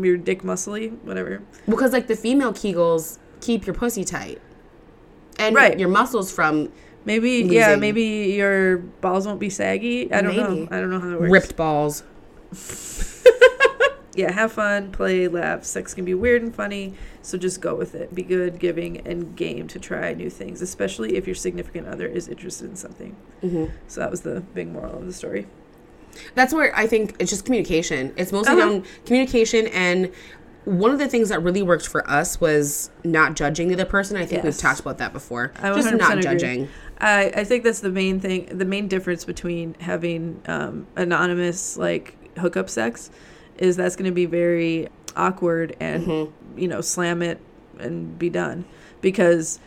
[0.02, 1.42] your dick muscly, whatever.
[1.68, 4.40] Because like the female Kegels keep your pussy tight,
[5.38, 5.78] and Right.
[5.78, 6.70] your muscles from
[7.06, 8.02] Maybe, yeah, maybe
[8.36, 10.12] your balls won't be saggy.
[10.12, 10.68] I don't know.
[10.70, 11.32] I don't know how it works.
[11.32, 12.02] ripped balls.
[14.14, 15.62] Yeah, have fun, play, laugh.
[15.64, 18.12] Sex can be weird and funny, so just go with it.
[18.14, 22.26] Be good, giving, and game to try new things, especially if your significant other is
[22.26, 23.16] interested in something.
[23.40, 25.46] hmm So that was the big moral of the story.
[26.34, 28.12] That's where I think it's just communication.
[28.16, 28.80] It's mostly Uh-huh.
[29.06, 30.10] communication and.
[30.66, 34.18] One of the things that really worked for us was not judging the other person.
[34.18, 35.52] I think we've talked about that before.
[35.58, 36.22] I Just not agree.
[36.22, 36.68] judging.
[37.00, 42.14] I, I think that's the main thing, the main difference between having um, anonymous like
[42.38, 43.10] hookup sex
[43.60, 46.58] is that's going to be very awkward and Mm-hmm.
[46.58, 47.38] you know slam it
[47.78, 48.64] and be done
[49.00, 49.60] because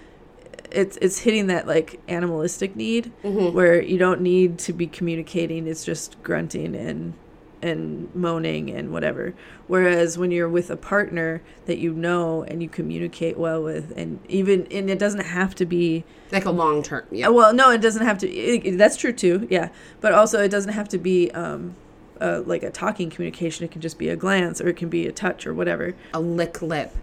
[0.72, 3.56] it's it's hitting that like animalistic need Mm-hmm.
[3.56, 7.14] where you don't need to be communicating it's just grunting and
[7.62, 9.34] and moaning and whatever
[9.68, 14.20] whereas when you're with a partner that you know and you communicate well with and
[14.28, 16.04] even and it doesn't have to be
[16.34, 17.06] Like a long term.
[17.12, 17.30] Yeah.
[17.30, 18.28] Well, no, it doesn't have to.
[18.30, 19.48] It- that's true too.
[19.50, 19.70] Yeah,
[20.02, 21.76] but also it doesn't have to be um,
[22.22, 23.66] uh, like a talking communication.
[23.66, 25.96] It can just be a glance, or it can be a touch, or whatever.
[26.14, 26.96] a lick lip.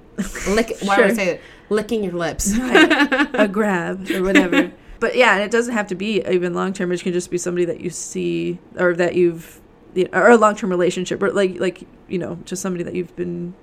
[0.49, 0.77] Lick.
[0.83, 1.40] Why would I say that?
[1.68, 2.53] Licking your lips.
[2.59, 4.73] a grab or whatever.
[5.01, 6.92] But yeah, and it doesn't have to be even long term.
[6.92, 9.59] It can just be somebody that you see or that you've,
[9.94, 12.94] you know, or a long term relationship, or like like you know, just somebody that
[12.94, 13.55] you've been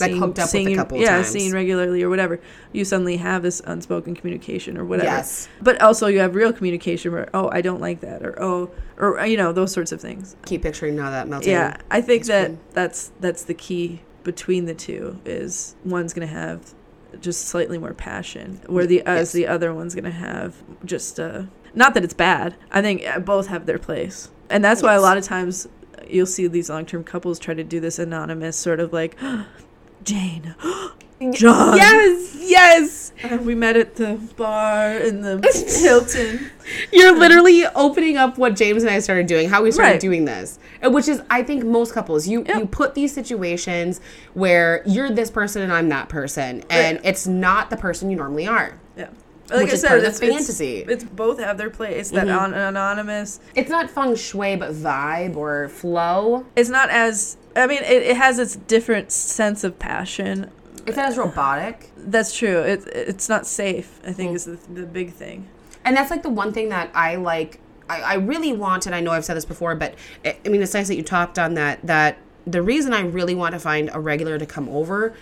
[0.00, 1.28] Like, hooked up with a seeing, couple yeah, times.
[1.28, 2.40] seeing regularly or whatever,
[2.72, 5.08] you suddenly have this unspoken communication or whatever.
[5.10, 5.48] Yes.
[5.60, 9.24] But also you have real communication where oh I don't like that or oh or
[9.26, 10.36] you know those sorts of things.
[10.46, 11.50] Keep picturing now that melting.
[11.52, 12.60] Yeah, I think that cream.
[12.72, 16.74] that's that's the key between the two is one's gonna have
[17.20, 19.32] just slightly more passion, where the as Yes.
[19.32, 21.42] the other one's gonna have just uh,
[21.74, 22.56] not that it's bad.
[22.72, 25.68] I think uh, both have their place, and that's why a lot of times
[26.08, 29.16] you'll see these long term couples try to do this anonymous sort of like
[30.04, 30.54] Jane,
[31.32, 31.76] John.
[31.76, 33.12] Yes, yes.
[33.22, 35.40] Uh, we met at the bar in the
[35.82, 36.50] Hilton.
[36.92, 40.00] You're literally opening up what James and I started doing, how we started Right.
[40.00, 42.26] doing this, Uh, which is, I think, most couples.
[42.28, 42.58] You Yeah.
[42.58, 44.00] you put these situations
[44.34, 47.06] where you're this person and I'm that person, and Right.
[47.06, 48.74] it's not the person you normally are.
[48.96, 49.06] Yeah.
[49.50, 50.78] Like Which I is said, part of the it's, it's- fantasy.
[50.88, 52.10] It's, both have their place.
[52.10, 52.38] That Mhm.
[52.40, 53.40] on, anonymous.
[53.54, 56.44] It's not feng shui, but vibe or flow.
[56.56, 57.36] It's not as.
[57.56, 60.50] I mean, it, it has its different sense of passion.
[60.86, 61.90] It's not as robotic.
[61.96, 62.58] That's true.
[62.60, 64.00] It it's not safe.
[64.06, 64.34] I think Mm.
[64.34, 65.48] is the, the big thing.
[65.84, 67.60] And that's like the one thing that I like.
[67.88, 70.62] I, I really want, and I know I've said this before, but I I mean,
[70.62, 71.80] it's nice that you talked on that.
[71.86, 75.14] That the reason I really want to find a regular to come over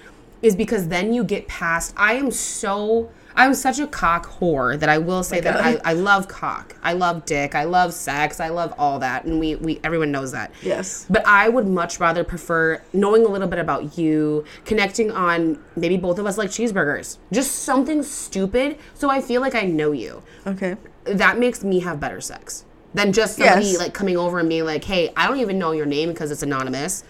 [0.43, 1.93] is because then you get past.
[1.97, 3.11] I am so.
[3.35, 6.77] I'm such a cock whore that I will oh say that I, I love cock.
[6.83, 7.55] I love dick.
[7.55, 8.41] I love sex.
[8.41, 10.53] I love all that, and we we everyone knows that.
[10.63, 11.07] Yes.
[11.09, 15.97] But I would much rather prefer knowing a little bit about you, connecting on maybe
[15.97, 20.23] both of us like cheeseburgers, just something stupid, so I feel like I know you
[20.47, 20.77] Okay.
[21.05, 22.65] that makes me have better sex
[22.95, 23.79] than just somebody Yes.
[23.79, 26.43] like coming over and being like, "Hey, I don't even know your name because it's
[26.43, 27.05] anonymous."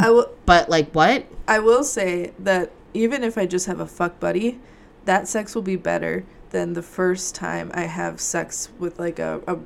[0.00, 0.30] I will.
[0.46, 1.24] But like, what?
[1.48, 4.60] I will say that even if I just have a fuck buddy,
[5.08, 9.40] that sex will be better than the first time I have sex with like a
[9.46, 9.58] a,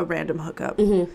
[0.00, 0.76] a random hookup.
[0.76, 1.10] Mm-hmm.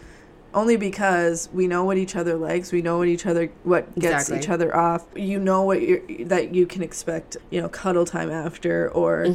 [0.53, 4.23] Only because we know what each other likes, we know what each other what gets
[4.29, 4.37] Exactly.
[4.39, 5.05] each other off.
[5.15, 7.37] You know what you that you can expect.
[7.49, 9.25] You know, cuddle time after, or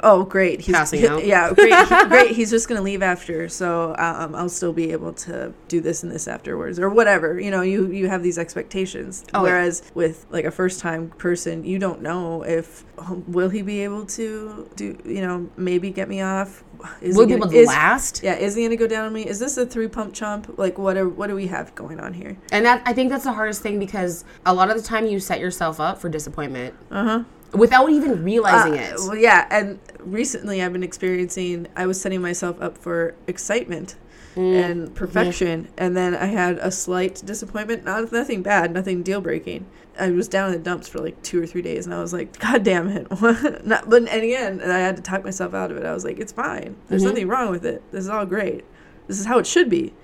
[0.00, 1.24] oh great, he's Passing out.
[1.24, 2.30] Yeah, great, he- great.
[2.32, 6.12] He's just gonna leave after, so um, I'll still be able to do this and
[6.12, 7.40] this afterwards, or whatever.
[7.40, 9.24] You know, you you have these expectations.
[9.32, 9.52] Oh, yeah.
[9.52, 13.80] Whereas with like a first time person, you don't know if um, will he be
[13.80, 14.98] able to do.
[15.04, 16.62] You know, maybe get me off.
[17.00, 18.22] Is Will he be gonna- able to is- last?
[18.22, 19.26] yeah, is he gonna go down on me?
[19.26, 20.54] Is this a three pump chump?
[20.58, 22.36] Like, what are what do we have going on here?
[22.52, 25.20] And that I think that's the hardest thing because a lot of the time you
[25.20, 27.20] set yourself up for disappointment Uh huh.
[27.52, 28.94] without even realizing it.
[28.98, 31.66] Well, yeah, and recently I've been experiencing.
[31.76, 33.96] I was setting myself up for excitement
[34.36, 34.64] Mm.
[34.70, 37.86] and perfection, and then I had a slight disappointment.
[37.86, 39.64] Not nothing bad, nothing deal breaking.
[39.98, 42.12] I was down in the dumps for like two or three days, and I was
[42.12, 43.06] like, "God damn it!"
[43.66, 45.84] Not, but and again, and I had to talk myself out of it.
[45.86, 46.76] I was like, "It's fine.
[46.88, 47.06] There's Mhm.
[47.08, 47.82] nothing wrong with it.
[47.92, 48.64] This is all great.
[49.06, 49.94] This is how it should be."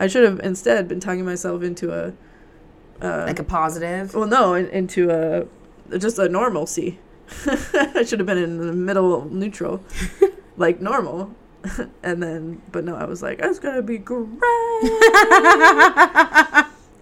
[0.00, 2.12] I should have instead been talking myself into a.
[3.04, 4.14] Uh, like a positive.
[4.14, 5.46] well, no, in, into a
[5.98, 6.98] just a normalcy.
[7.46, 9.82] I should have been in the middle neutral,
[10.56, 11.34] like normal.
[12.02, 14.28] and then, but no, I was like, it's gonna be great.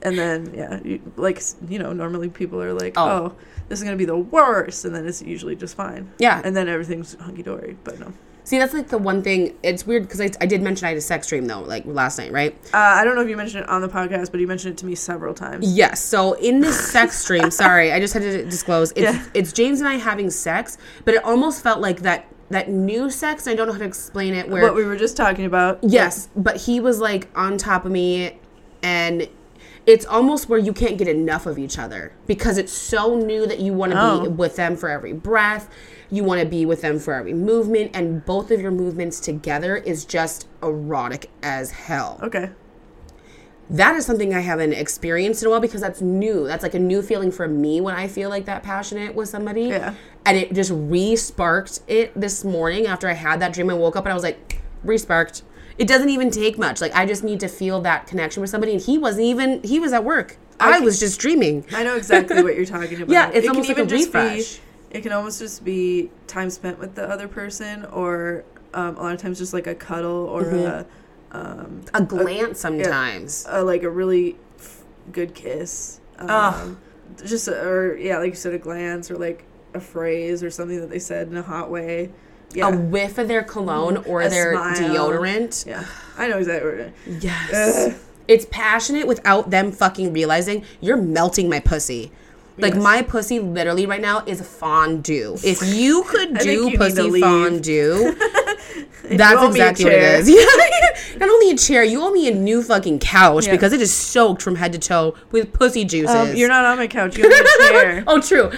[0.07, 3.09] And then, yeah, you, like you know, normally people are like, Oh.
[3.09, 3.37] oh.
[3.69, 6.11] this is gonna be the worst, and then it's usually just fine.
[6.19, 6.41] Yeah.
[6.45, 7.77] And then everything's hunky dory.
[7.85, 8.13] But no,
[8.45, 9.57] See, that's like the one thing.
[9.65, 12.17] It's weird because I, I did mention I had a sex dream though, like last
[12.19, 12.55] night, right?
[12.73, 14.79] uh, I don't know if you mentioned it on the podcast, but you mentioned it
[14.79, 15.67] to me several times.
[15.77, 16.01] Yes.
[16.01, 18.93] So in this sex dream, sorry, I just had to disclose.
[18.93, 19.25] It's Yeah.
[19.35, 23.49] it's James and I having sex, but it almost felt like that that new sex.
[23.49, 24.49] I don't know how to explain it.
[24.49, 25.81] Where What we were just talking about.
[25.83, 28.39] yes, but he was like on top of me,
[28.85, 29.27] and
[29.87, 33.61] it's almost where you can't get enough of each other because it's so new that
[33.61, 34.31] you want to be Oh.
[34.31, 35.69] with them for every breath.
[36.11, 39.77] You want to be with them for every movement, and both of your movements together
[39.77, 42.51] is just erotic as hell Okay.
[43.69, 46.47] that is something I haven't experienced in a while because that's new.
[46.47, 49.63] That's like a new feeling for me when I feel like that passionate with somebody.
[49.65, 49.95] Yeah.
[50.25, 53.71] And it just re-sparked it this morning after I had that dream.
[53.71, 55.43] I woke up and I was like, re-sparked.
[55.79, 56.81] It doesn't even take much.
[56.81, 58.73] Like I just need to feel that connection with somebody.
[58.73, 59.63] And he wasn't even.
[59.63, 60.37] He was at work.
[60.59, 61.67] I, can- was just dreaming.
[61.73, 63.09] I know exactly what you're talking about.
[63.11, 64.55] Yeah, it's It can almost like a even just refresh.
[64.57, 64.61] Be,
[64.99, 69.13] it can almost just be time spent with the other person, or um, a lot
[69.15, 70.57] of times just like a cuddle or Mm-hmm.
[71.37, 73.45] a, um, A glance sometimes.
[73.49, 76.01] a like a really f- good kiss.
[76.19, 76.77] Um, Ugh.
[77.25, 80.81] Just a, or yeah, like you said, a glance or like a phrase or something
[80.81, 82.11] that they said in a hot way.
[82.53, 84.75] Yeah, A whiff of their cologne or A their smile.
[85.11, 85.67] deodorant.
[85.67, 85.85] yeah,
[86.17, 86.71] I know exactly.
[86.71, 87.87] What it- Yes.
[87.89, 87.95] Ugh.
[88.29, 92.11] It's passionate without them fucking realizing you're melting my pussy.
[92.59, 92.83] Like Yes.
[92.83, 95.37] my pussy literally right now is fondue.
[95.45, 98.17] If you could think you do pussy fondue,
[99.11, 101.17] That's won't be a exactly what it chair.
[101.19, 103.53] not only a chair, you owe me a new fucking couch Yeah.
[103.53, 106.15] because it is soaked from head to toe with pussy juices.
[106.15, 107.17] Um, you're not on my couch.
[107.17, 108.05] You're on a chair.
[108.07, 108.51] oh, true.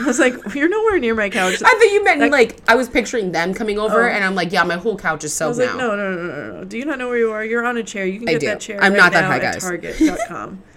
[0.00, 1.54] I was like, you're nowhere near my couch.
[1.64, 4.12] I thought you meant That- like I was picturing them coming over, Oh.
[4.12, 5.76] and I'm like, yeah, my whole couch is soaked like, now.
[5.76, 6.64] no, no, no, no, no.
[6.64, 7.44] Do you not know where you are?
[7.44, 8.04] You're on a chair.
[8.06, 8.46] You can I get do.
[8.46, 8.78] that chair.
[8.82, 9.62] I'm right not that high, guys.
[9.62, 10.62] Target.com.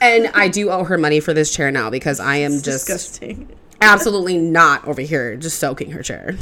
[0.00, 2.86] And I do owe her money for this chair now because I am It's just
[2.88, 3.48] disgusting.
[3.80, 6.36] absolutely not over here just soaking her chair.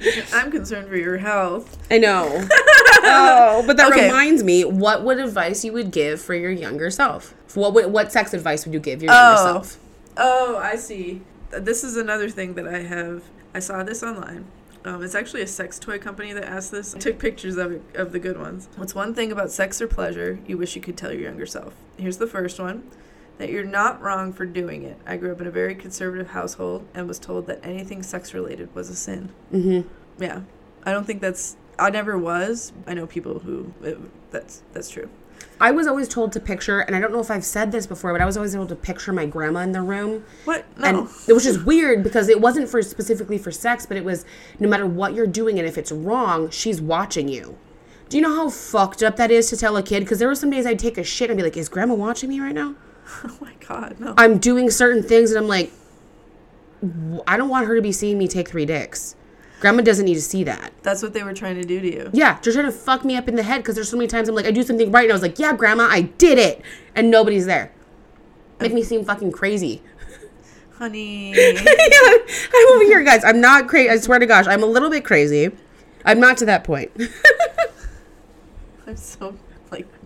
[0.32, 1.76] I'm concerned for your health.
[1.90, 2.46] I know.
[3.02, 4.06] oh, but that Okay.
[4.06, 7.34] reminds me, what would advice you would give for your younger self?
[7.54, 9.44] What would, what sex advice would you give your younger Oh.
[9.44, 9.78] self?
[10.16, 11.22] Oh, I see.
[11.50, 13.22] This is another thing that I have.
[13.54, 14.44] I saw this online.
[14.84, 16.94] Um, it's actually a sex toy company that asked this.
[16.94, 18.68] I took pictures of it, of the good ones.
[18.76, 21.74] What's one thing about sex or pleasure you wish you could tell your younger self?
[21.96, 22.84] Here's the first one.
[23.38, 24.98] That you're not wrong for doing it.
[25.06, 28.74] I grew up in a very conservative household and was told that anything sex related
[28.74, 29.30] was a sin.
[29.52, 29.88] Mm-hmm.
[30.22, 30.42] Yeah,
[30.84, 31.56] I don't think that's.
[31.78, 32.72] I never was.
[32.86, 33.98] I know people who it,
[34.32, 35.08] that's that's true.
[35.60, 38.12] I was always told to picture, and I don't know if I've said this before,
[38.12, 40.24] but I was always able to picture my grandma in the room.
[40.44, 40.64] What?
[40.78, 40.86] No.
[40.86, 44.24] And which is weird because it wasn't for specifically for sex, but it was
[44.60, 47.56] no matter what you're doing and if it's wrong, she's watching you.
[48.08, 50.00] Do you know how fucked up that is to tell a kid?
[50.00, 52.28] Because there were some days I'd take a shit and be like, "Is grandma watching
[52.28, 52.74] me right now?"
[53.24, 54.14] oh my god, no.
[54.16, 55.72] I'm doing certain things and I'm like,
[57.26, 59.16] I don't want her to be seeing me take three dicks.
[59.60, 60.72] Grandma doesn't need to see that.
[60.82, 62.10] That's what they were trying to do to you.
[62.12, 64.28] Yeah, they're trying to fuck me up in the head because there's so many times
[64.28, 66.62] I'm like, I do something right and I was like, yeah, grandma, I did it.
[66.94, 67.72] And nobody's there.
[68.60, 69.82] Make me seem fucking crazy.
[70.78, 71.30] Honey.
[71.36, 72.16] yeah,
[72.54, 73.24] I'm over here, guys.
[73.24, 73.90] I'm not crazy.
[73.90, 75.50] I swear to gosh, I'm a little bit crazy.
[76.04, 76.92] I'm not to that point.
[78.86, 79.36] I'm so?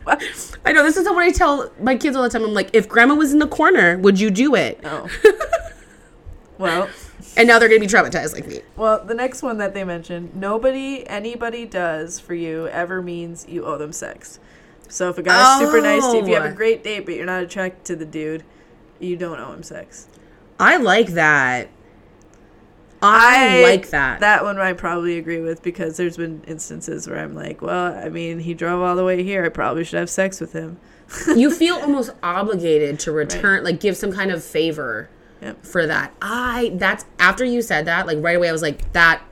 [0.64, 2.44] I know this is what I tell my kids all the time.
[2.44, 4.80] I'm like, if grandma was in the corner, would you do it?
[4.84, 5.08] Oh.
[6.58, 6.88] well,
[7.36, 8.60] And now they're gonna be traumatized like me.
[8.76, 13.64] well, the next one that they mentioned, nobody anybody does for you ever means you
[13.64, 14.38] owe them sex.
[14.88, 16.54] So if a guy's super nice to you, if you have a Oh.
[16.54, 18.44] great date but you're not attracted to the dude,
[19.00, 20.06] you don't owe him sex.
[20.60, 21.68] I like that.
[23.02, 24.20] I, like that.
[24.20, 28.08] That one I probably agree with because there's been instances where I'm like, well, I
[28.08, 29.44] mean, he drove all the way here.
[29.44, 30.78] I probably should have sex with him.
[31.36, 35.10] you feel almost obligated to return, like give some kind of favor
[35.42, 35.66] Yep.
[35.66, 36.14] for that.
[36.22, 39.22] I that's after you said that, like right away, I was like that.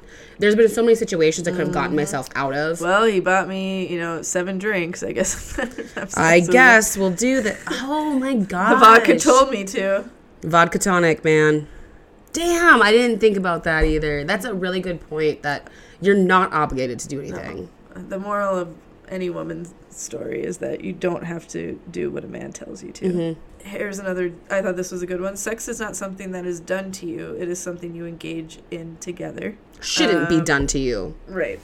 [0.40, 2.76] There's been so many situations I could have gotten myself out of.
[2.78, 2.84] Mm-hmm.
[2.84, 5.02] Well, he bought me, you know, seven drinks.
[5.04, 5.56] I guess.
[5.58, 7.58] I'm better to have sex I guess we'll do that.
[7.68, 10.10] Oh my god, The vodka told me to.
[10.42, 11.68] vodka tonic, man.
[12.32, 14.24] Damn, I didn't think about that either.
[14.24, 15.42] That's a really good point.
[15.42, 15.68] That
[16.00, 17.68] you're not obligated to do anything.
[17.94, 18.74] The moral of
[19.08, 22.92] any woman's story is that you don't have to do what a man tells you
[22.92, 23.04] to.
[23.06, 23.40] Mm-hmm.
[23.68, 24.32] Here's another.
[24.50, 25.36] I thought this was a good one.
[25.36, 27.32] Sex is not something that is done to you.
[27.38, 29.56] It is something you engage in together.
[29.80, 31.16] Shouldn't be Um, done to you.
[31.26, 31.60] Right.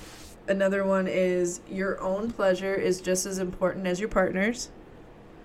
[0.48, 4.70] Another one is your own pleasure is just as important as your partner's.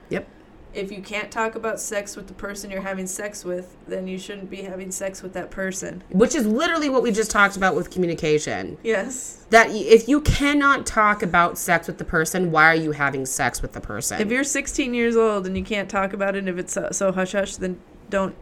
[0.09, 0.27] Yep.
[0.73, 4.17] If you can't talk about sex with the person you're having sex with, then you
[4.17, 6.03] shouldn't be having sex with that person.
[6.09, 8.77] Which is literally what we just talked about with communication.
[8.83, 9.45] Yes.
[9.49, 13.61] That if you cannot talk about sex with the person, why are you having sex
[13.61, 14.21] with the person?
[14.21, 16.89] If you're 16 years old and you can't talk about it, and if it's so,
[16.91, 17.79] so hush hush, then
[18.09, 18.35] don't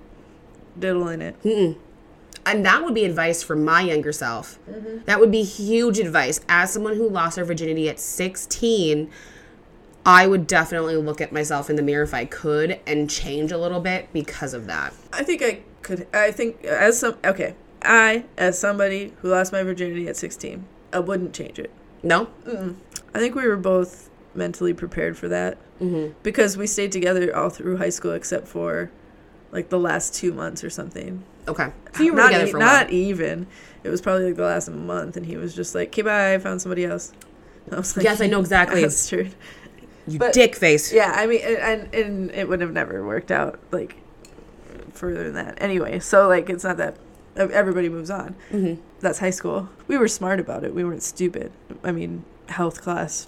[0.78, 1.36] diddle in it.
[2.46, 4.60] and that would be advice for my younger self.
[4.70, 5.06] Mm-hmm.
[5.06, 6.40] That would be huge advice.
[6.48, 9.10] As someone who lost her virginity at 16,
[10.06, 13.58] I would definitely look at myself in the mirror if I could and change a
[13.58, 14.94] little bit because of that.
[15.14, 16.08] I think I could.
[16.14, 21.00] I think as some okay, I as somebody who lost my virginity at 16, I
[21.00, 21.72] wouldn't change it.
[22.02, 22.30] No?
[23.14, 26.12] I think we were both mentally prepared for that Mm-hmm.
[26.24, 28.92] because we stayed together all through high school except for
[29.54, 31.24] like the last two months or something.
[31.48, 31.72] Okay.
[31.94, 33.48] So you were not together for a not even.
[33.86, 36.34] It was probably like the last month, and he was just like, "Okay, bye.
[36.34, 37.14] I found somebody else."
[37.72, 38.82] I was like, Yes, I know exactly.
[38.84, 39.30] That's true.
[40.10, 40.92] You but- dick face.
[40.94, 43.96] Yeah, I mean, and and it would have never worked out like
[44.94, 45.58] further than that.
[45.62, 46.96] Anyway, so like it's not that
[47.36, 48.36] everybody moves on.
[48.52, 48.80] Mhm.
[49.00, 49.70] That's high school.
[49.88, 50.74] We were smart about it.
[50.74, 51.52] We weren't stupid.
[51.84, 53.28] I mean, health class.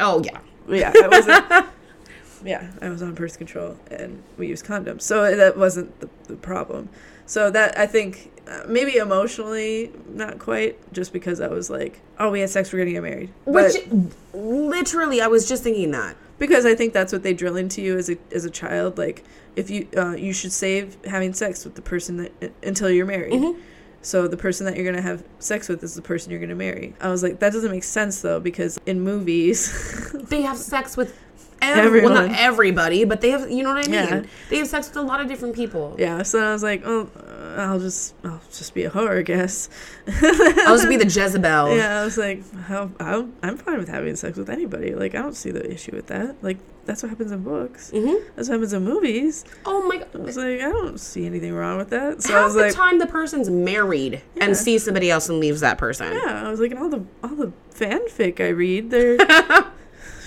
[0.00, 0.38] Oh, yeah.
[0.68, 1.66] Yeah, I wasn't.
[2.44, 6.36] yeah, I was on birth control, and we used condoms, so that wasn't the, the
[6.36, 6.88] problem.
[7.26, 8.32] So that I think
[8.68, 12.92] maybe emotionally not quite, just because I was like, oh, we had sex, we're gonna
[12.92, 13.30] get married.
[13.44, 13.86] But- Which,
[14.32, 16.16] literally, I was just thinking that.
[16.38, 18.98] because I think that's what they drill into you as a as a child.
[18.98, 19.24] Like
[19.56, 23.32] if you uh, you should save having sex with the person that until you're married.
[23.32, 23.56] Mhm.
[24.02, 26.94] So the person that you're gonna have sex with is the person you're gonna marry.
[27.00, 31.16] I was like, that doesn't make sense though because in movies, They have sex with
[31.62, 32.30] every, well, Everyone.
[32.32, 33.94] not everybody, but they have, you know what I mean?
[34.22, 34.22] Yeah.
[34.50, 35.96] They have sex with a lot of different people.
[35.98, 36.22] yeah.
[36.22, 37.08] So I was like, oh,
[37.56, 39.68] I'll just I'll just be a whore, I guess.
[40.06, 41.74] I'll just be the Jezebel.
[41.76, 44.94] Yeah, I was like, how, I'm, I'm fine with having sex with anybody.
[44.94, 46.36] Like, I don't see the issue with that.
[46.42, 47.90] Like, that's what happens in books.
[47.90, 49.44] hmm That's what happens in movies.
[49.64, 50.08] Oh my god!
[50.14, 52.22] I was like, I don't see anything wrong with that.
[52.22, 54.44] So I Half was the like, time the person's married Yeah.
[54.44, 56.12] and sees somebody else and leaves that person.
[56.12, 59.16] yeah, I was like, and all the all the fanfic I read, they're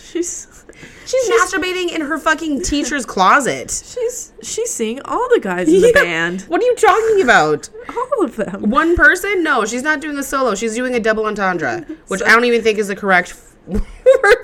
[0.04, 0.59] she's
[1.06, 3.72] She's, masturbating in her fucking teacher's closet.
[3.72, 6.04] she's she's seeing all the guys in the Yeah.
[6.04, 7.70] band, What are you talking about?
[7.90, 8.70] all of them.
[8.70, 9.44] One person?
[9.44, 10.54] No, she's not doing a solo.
[10.56, 13.34] She's doing a double entendre, which So- I don't even think is the correct
[13.68, 13.82] word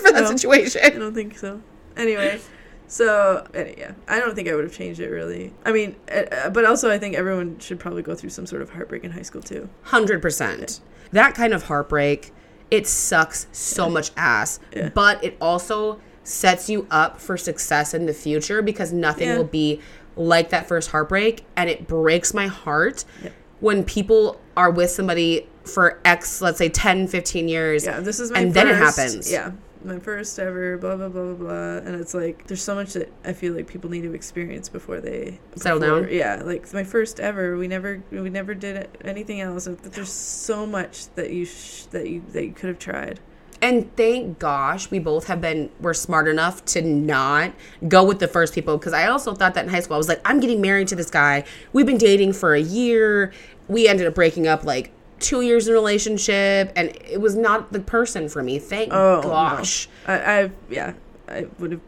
[0.02, 0.82] for that situation.
[0.84, 1.62] I don't think so.
[1.96, 2.40] Anyway,
[2.88, 5.54] so yeah, I don't think I would have changed it really.
[5.66, 8.62] I mean, uh, uh, but also I think everyone should probably go through some sort
[8.62, 9.70] of heartbreak in high school too.
[9.88, 10.80] 100%.
[11.12, 12.32] That kind of heartbreak,
[12.72, 14.90] it sucks so much ass, Yeah.
[14.90, 19.38] but it also sets you up for success in the future because nothing Yeah.
[19.38, 19.80] will be
[20.18, 21.46] like that first heartbreak.
[21.56, 23.30] And it breaks my heart Yeah.
[23.60, 27.86] when people are with somebody for X, let's say 10, 15 years.
[27.86, 29.32] Yeah, this is my And first, then it happens.
[29.32, 29.52] Yeah,
[29.84, 30.78] my first ever.
[30.78, 31.78] Blah blah blah blah blah.
[31.78, 35.00] And it's like there's so much that I feel like people need to experience before
[35.02, 36.10] they Settle before- down?
[36.12, 37.58] Yeah, like my first ever.
[37.58, 39.68] We never we never did anything else.
[39.84, 43.20] There's so much that you sh- that you that you could have tried.
[43.62, 47.53] And thank gosh, we both have been, we're smart enough to not
[47.88, 48.78] go with the first people.
[48.78, 50.95] Because I also thought that in high school, I was like, I'm getting married to
[50.95, 51.43] this guy.
[51.74, 53.32] We've been dating for a year.
[53.68, 56.72] We ended up breaking up like two years in a relationship.
[56.76, 58.60] And it was not the person for me.
[58.60, 59.30] Thank Oh no.
[59.30, 59.88] gosh.
[60.06, 60.93] I, I yeah,
[61.28, 61.82] I would have.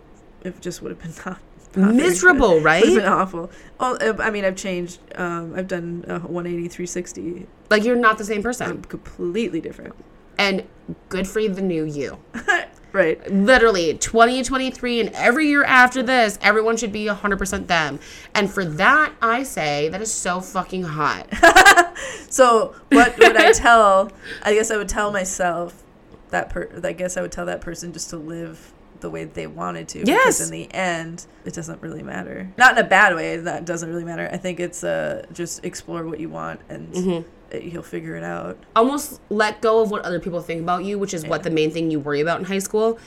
[0.44, 1.94] It just would have been not.
[1.94, 2.64] Miserable, good.
[2.64, 2.86] right?
[2.86, 3.52] Have been awful.
[3.80, 5.00] Oh, uh, I mean, I've changed.
[5.16, 7.46] Um, I've done a 180, 360.
[7.70, 8.68] Like, you're not the same person.
[8.70, 9.94] I'm completely different.
[10.38, 10.64] And
[11.10, 12.18] good for the new you.
[12.94, 13.32] Right.
[13.32, 18.00] literally 2023 and every year after this everyone should be 100% them
[18.34, 21.28] and for that i say that is so fucking hot
[22.30, 24.12] So what would I tell?
[24.44, 25.84] I guess I would tell myself
[26.30, 26.70] that per.
[26.84, 30.00] I guess I would tell that person just to live the way they wanted to.
[30.06, 30.38] Yes.
[30.40, 32.52] Because in the end, it doesn't really matter.
[32.58, 33.38] Not in a bad way.
[33.38, 34.30] That doesn't really matter.
[34.32, 37.30] I think it's uh just explore what you want and Mm-hmm.
[37.54, 38.58] You'll figure it out.
[38.76, 41.72] almost let go of what other people think about you which is what the main
[41.72, 42.98] thing you worry about in high school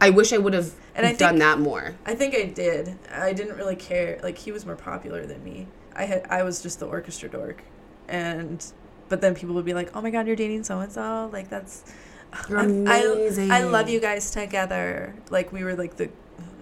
[0.00, 2.98] i wish i would have And I done think- that more I think I did.
[3.12, 4.18] I didn't really care.
[4.22, 5.66] Like he was more popular than me.
[5.94, 7.62] I had I was just the orchestra dork,
[8.08, 8.64] and
[9.08, 11.48] but then people would be like, "Oh my god, you're dating so and so." Like
[11.50, 11.84] that's.
[12.48, 13.50] Amazing.
[13.50, 15.14] I love you guys together.
[15.30, 16.10] Like we were like the,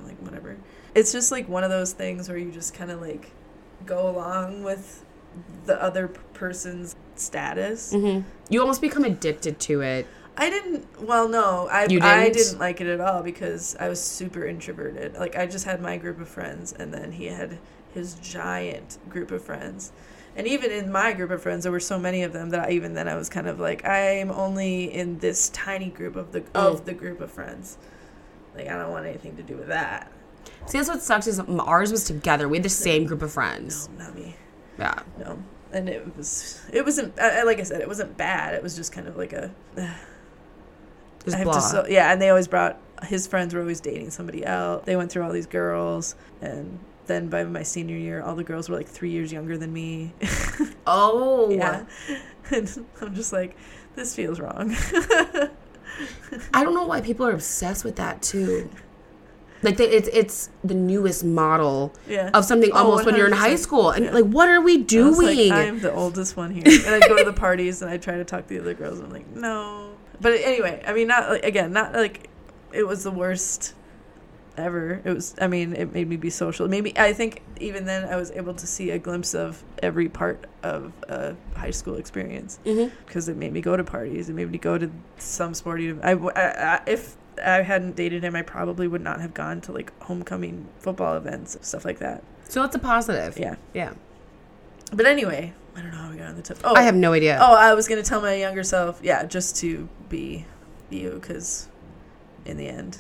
[0.05, 0.57] like whatever.
[0.95, 3.31] It's just like one of those things where you just kind of like
[3.87, 5.05] go along with
[5.65, 7.93] the other person's status.
[7.93, 10.07] hmm you almost become addicted to it
[10.39, 11.01] I didn't.
[11.01, 12.37] Well, no, I You I didn't?
[12.37, 15.15] didn't like it at all because I was super introverted.
[15.15, 17.59] Like I just had my group of friends, and then he had
[17.95, 19.93] his giant group of friends.
[20.37, 22.73] And even in my group of friends, there were so many of them that I,
[22.73, 26.45] even then I was kind of like, I'm only in this tiny group of the
[26.55, 27.79] of the group of friends.
[28.55, 30.13] Like I don't want anything to do with that.
[30.67, 33.89] see that's what sucks is ours was together we had the same group of friends.
[33.97, 34.37] No, not me.
[34.79, 35.43] Yeah No.
[35.73, 38.55] And it was, it wasn't, uh, like I said, it wasn't bad.
[38.55, 39.51] It was just kind of like a,
[41.25, 41.55] just I have blah.
[41.55, 44.85] to so, yeah, and they always brought his friends were always dating somebody else.
[44.85, 48.69] They went through all these girls, and then by my senior year, all the girls
[48.69, 50.13] were like three years younger than me.
[50.87, 51.85] oh yeah,
[52.51, 53.57] and I'm just like,
[53.95, 54.75] this feels wrong.
[56.53, 58.71] I don't know why people are obsessed with that too.
[59.63, 63.57] Like it's it's the newest model yeah, of something Oh, almost when you're in high
[63.57, 64.13] school, and Yeah.
[64.13, 65.51] like, what are we doing?
[65.51, 68.17] like, I'm the oldest one here, and I'd go to the parties and I'd try
[68.17, 68.99] to talk to the other girls.
[68.99, 69.91] And I'm like, no,
[70.21, 72.29] but anyway, I mean, not like, again, not like
[72.73, 73.75] it was the worst
[74.57, 75.03] ever.
[75.05, 76.69] It was, I mean, it made me be social.
[76.69, 80.47] Maybe I think even then I was able to see a glimpse of every part
[80.63, 82.95] of a high school experience mm-hmm.
[83.07, 84.29] because it made me go to parties.
[84.29, 86.01] It made me go to some sporting.
[86.03, 89.73] I, I, I if I hadn't dated him, I probably would not have gone to
[89.73, 92.23] like homecoming football events, stuff like that.
[92.49, 93.39] So that's a positive.
[93.39, 93.57] Yeah.
[93.75, 93.93] Yeah.
[94.93, 96.59] But anyway, I don't know how we got on the tip.
[96.65, 97.39] Oh, I have no idea.
[97.41, 100.47] Oh, I was gonna tell my younger self, yeah, just to be
[100.91, 101.69] you, because
[102.45, 102.99] in the end,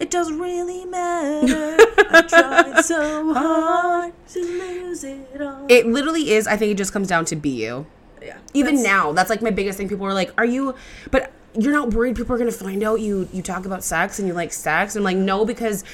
[0.00, 1.76] it doesn't really matter.
[2.10, 5.66] I tried so hard to lose it all.
[5.68, 6.46] It literally is.
[6.46, 7.86] I think it just comes down to be you.
[8.22, 9.88] yeah, Even that's- now, that's like my biggest thing.
[9.88, 10.76] People are like, "Are you?"
[11.10, 14.28] But you're not worried people are gonna find out you you talk about sex and
[14.28, 14.94] you like sex.
[14.96, 15.84] I'm like, no, because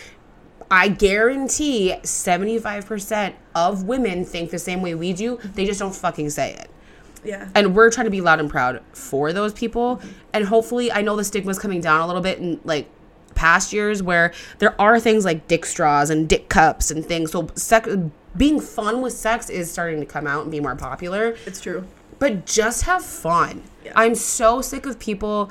[0.71, 5.39] I guarantee 75% of women think the same way we do.
[5.55, 6.71] They just don't fucking say it.
[7.25, 10.01] yeah, and we're trying to be loud and proud for those people
[10.35, 12.87] and hopefully i know the stigma's coming down a little bit in like
[13.35, 18.11] past years where there are things like dick straws and dick cups and things so
[18.37, 21.87] being fun with sex is starting to come out and be more popular It's true.
[22.25, 23.62] But just have fun.
[23.85, 23.93] Yeah.
[23.95, 25.51] I'm so sick of people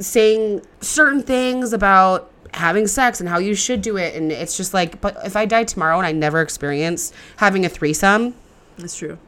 [0.00, 4.74] saying certain things about having sex and how you should do it and it's just
[4.74, 8.34] like but if I die tomorrow and I never experience having a threesome,
[8.78, 9.18] It's true.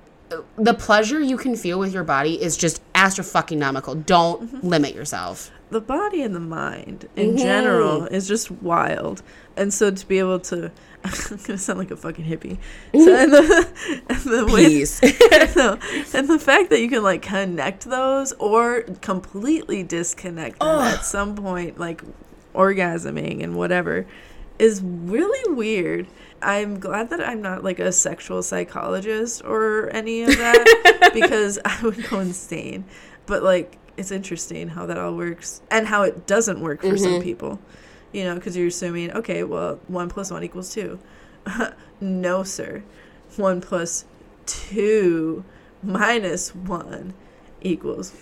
[0.57, 3.61] the pleasure you can feel with your body is just astrofucking
[4.07, 4.67] Don't Mm-hmm.
[4.67, 5.53] limit yourself.
[5.71, 9.23] the body and the mind in general is just wild.
[9.57, 10.71] And so to be able to,
[11.07, 12.59] I'm gonna sound like a fucking hippie.
[12.93, 15.01] So and the, and the way, Please.
[15.57, 15.79] no,
[16.15, 21.37] and the fact that you can like connect those or completely disconnect them at some
[21.37, 22.03] point, like
[22.55, 24.07] orgasming and whatever,
[24.59, 26.07] is really weird.
[26.43, 31.81] I'm glad that I'm not like a sexual psychologist or any of that because I
[31.83, 32.85] would go insane.
[33.27, 37.13] But like, it's interesting how that all works and how it doesn't work for some
[37.13, 37.23] mm-hmm.
[37.23, 37.59] people.
[38.13, 40.99] You know, because you're assuming, okay, well, one plus one equals two.
[42.01, 42.83] no, sir.
[43.37, 44.05] One plus
[44.47, 45.45] two
[45.83, 47.15] minus one
[47.61, 48.13] equals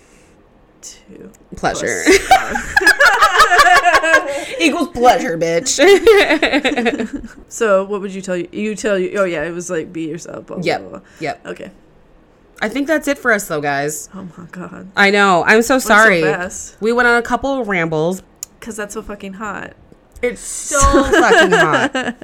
[0.81, 1.31] two.
[1.55, 2.03] pleasure.
[4.59, 5.79] Equals pleasure, bitch.
[7.51, 8.47] so, what would you tell you?
[8.51, 10.45] You tell you, oh, yeah, it was like be yourself.
[10.47, 10.81] Blah, Yep.
[10.81, 11.01] blah, blah.
[11.19, 11.45] yep.
[11.45, 11.71] Okay.
[12.61, 14.09] I think that's it for us though, guys.
[14.13, 14.87] Oh my God.
[14.95, 15.43] I know.
[15.45, 16.23] I'm so sorry.
[16.79, 18.23] we went on a couple of rambles.
[18.65, 19.73] Because that's so fucking hot.
[20.23, 22.15] It's so fucking hot.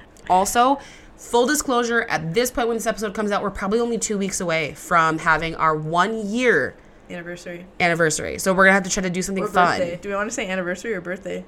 [0.28, 0.80] Also,
[1.16, 4.40] full disclosure, at this point when this episode comes out, we're probably only two weeks
[4.40, 6.74] away from having our one year
[7.08, 7.66] Anniversary.
[7.78, 8.38] anniversary.
[8.38, 9.98] So we're gonna have to try to do something fun.
[10.02, 11.44] Do we want to say anniversary or birthday?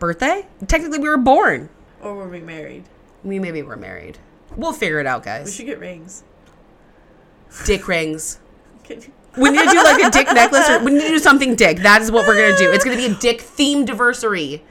[0.00, 0.48] Birthday?
[0.66, 1.68] Technically, we were born.
[2.02, 2.84] Or were we married?
[3.22, 4.18] We maybe were married.
[4.56, 5.46] We'll figure it out, guys.
[5.46, 6.24] We should get rings.
[7.66, 8.40] Dick rings.
[8.82, 11.18] Can you- We need to do like a dick necklace, or we need to do
[11.18, 11.78] something dick.
[11.78, 12.70] That is what we're gonna do.
[12.72, 14.64] It's gonna be a dick themed anniversary.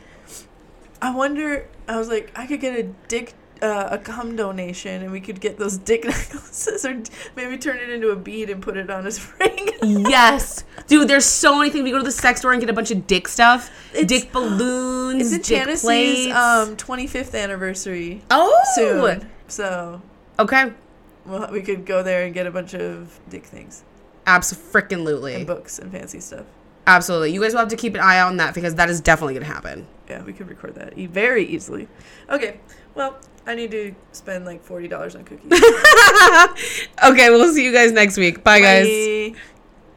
[1.01, 1.68] I wonder.
[1.88, 5.39] I was like, I could get a dick, uh, a cum donation, and we could
[5.39, 7.01] get those dick necklaces, or
[7.36, 9.70] maybe turn it into a bead and put it on his ring.
[9.82, 11.07] Yes, dude.
[11.07, 11.84] There's so many things.
[11.84, 14.32] We go to the sex store and get a bunch of dick stuff, It's- dick
[14.34, 16.36] balloons, It's dick plates.
[16.36, 20.01] um 25th anniversary oh, soon, so
[20.38, 20.74] Okay,
[21.26, 23.84] well, we could go there and get a bunch of dick things
[24.26, 26.45] and absolutely, books and fancy stuff.
[26.88, 27.32] absolutely.
[27.34, 29.34] You guys will have to keep an eye out on that because that is definitely
[29.36, 29.88] gonna happen.
[30.09, 31.88] Yeah, we could record that e- very easily.
[32.30, 32.59] Okay,
[32.95, 35.51] well, I need to spend like forty dollars on cookies.
[37.03, 38.43] okay, we'll see you guys next week.
[38.43, 38.88] Bye, guys.
[38.88, 39.39] Bye.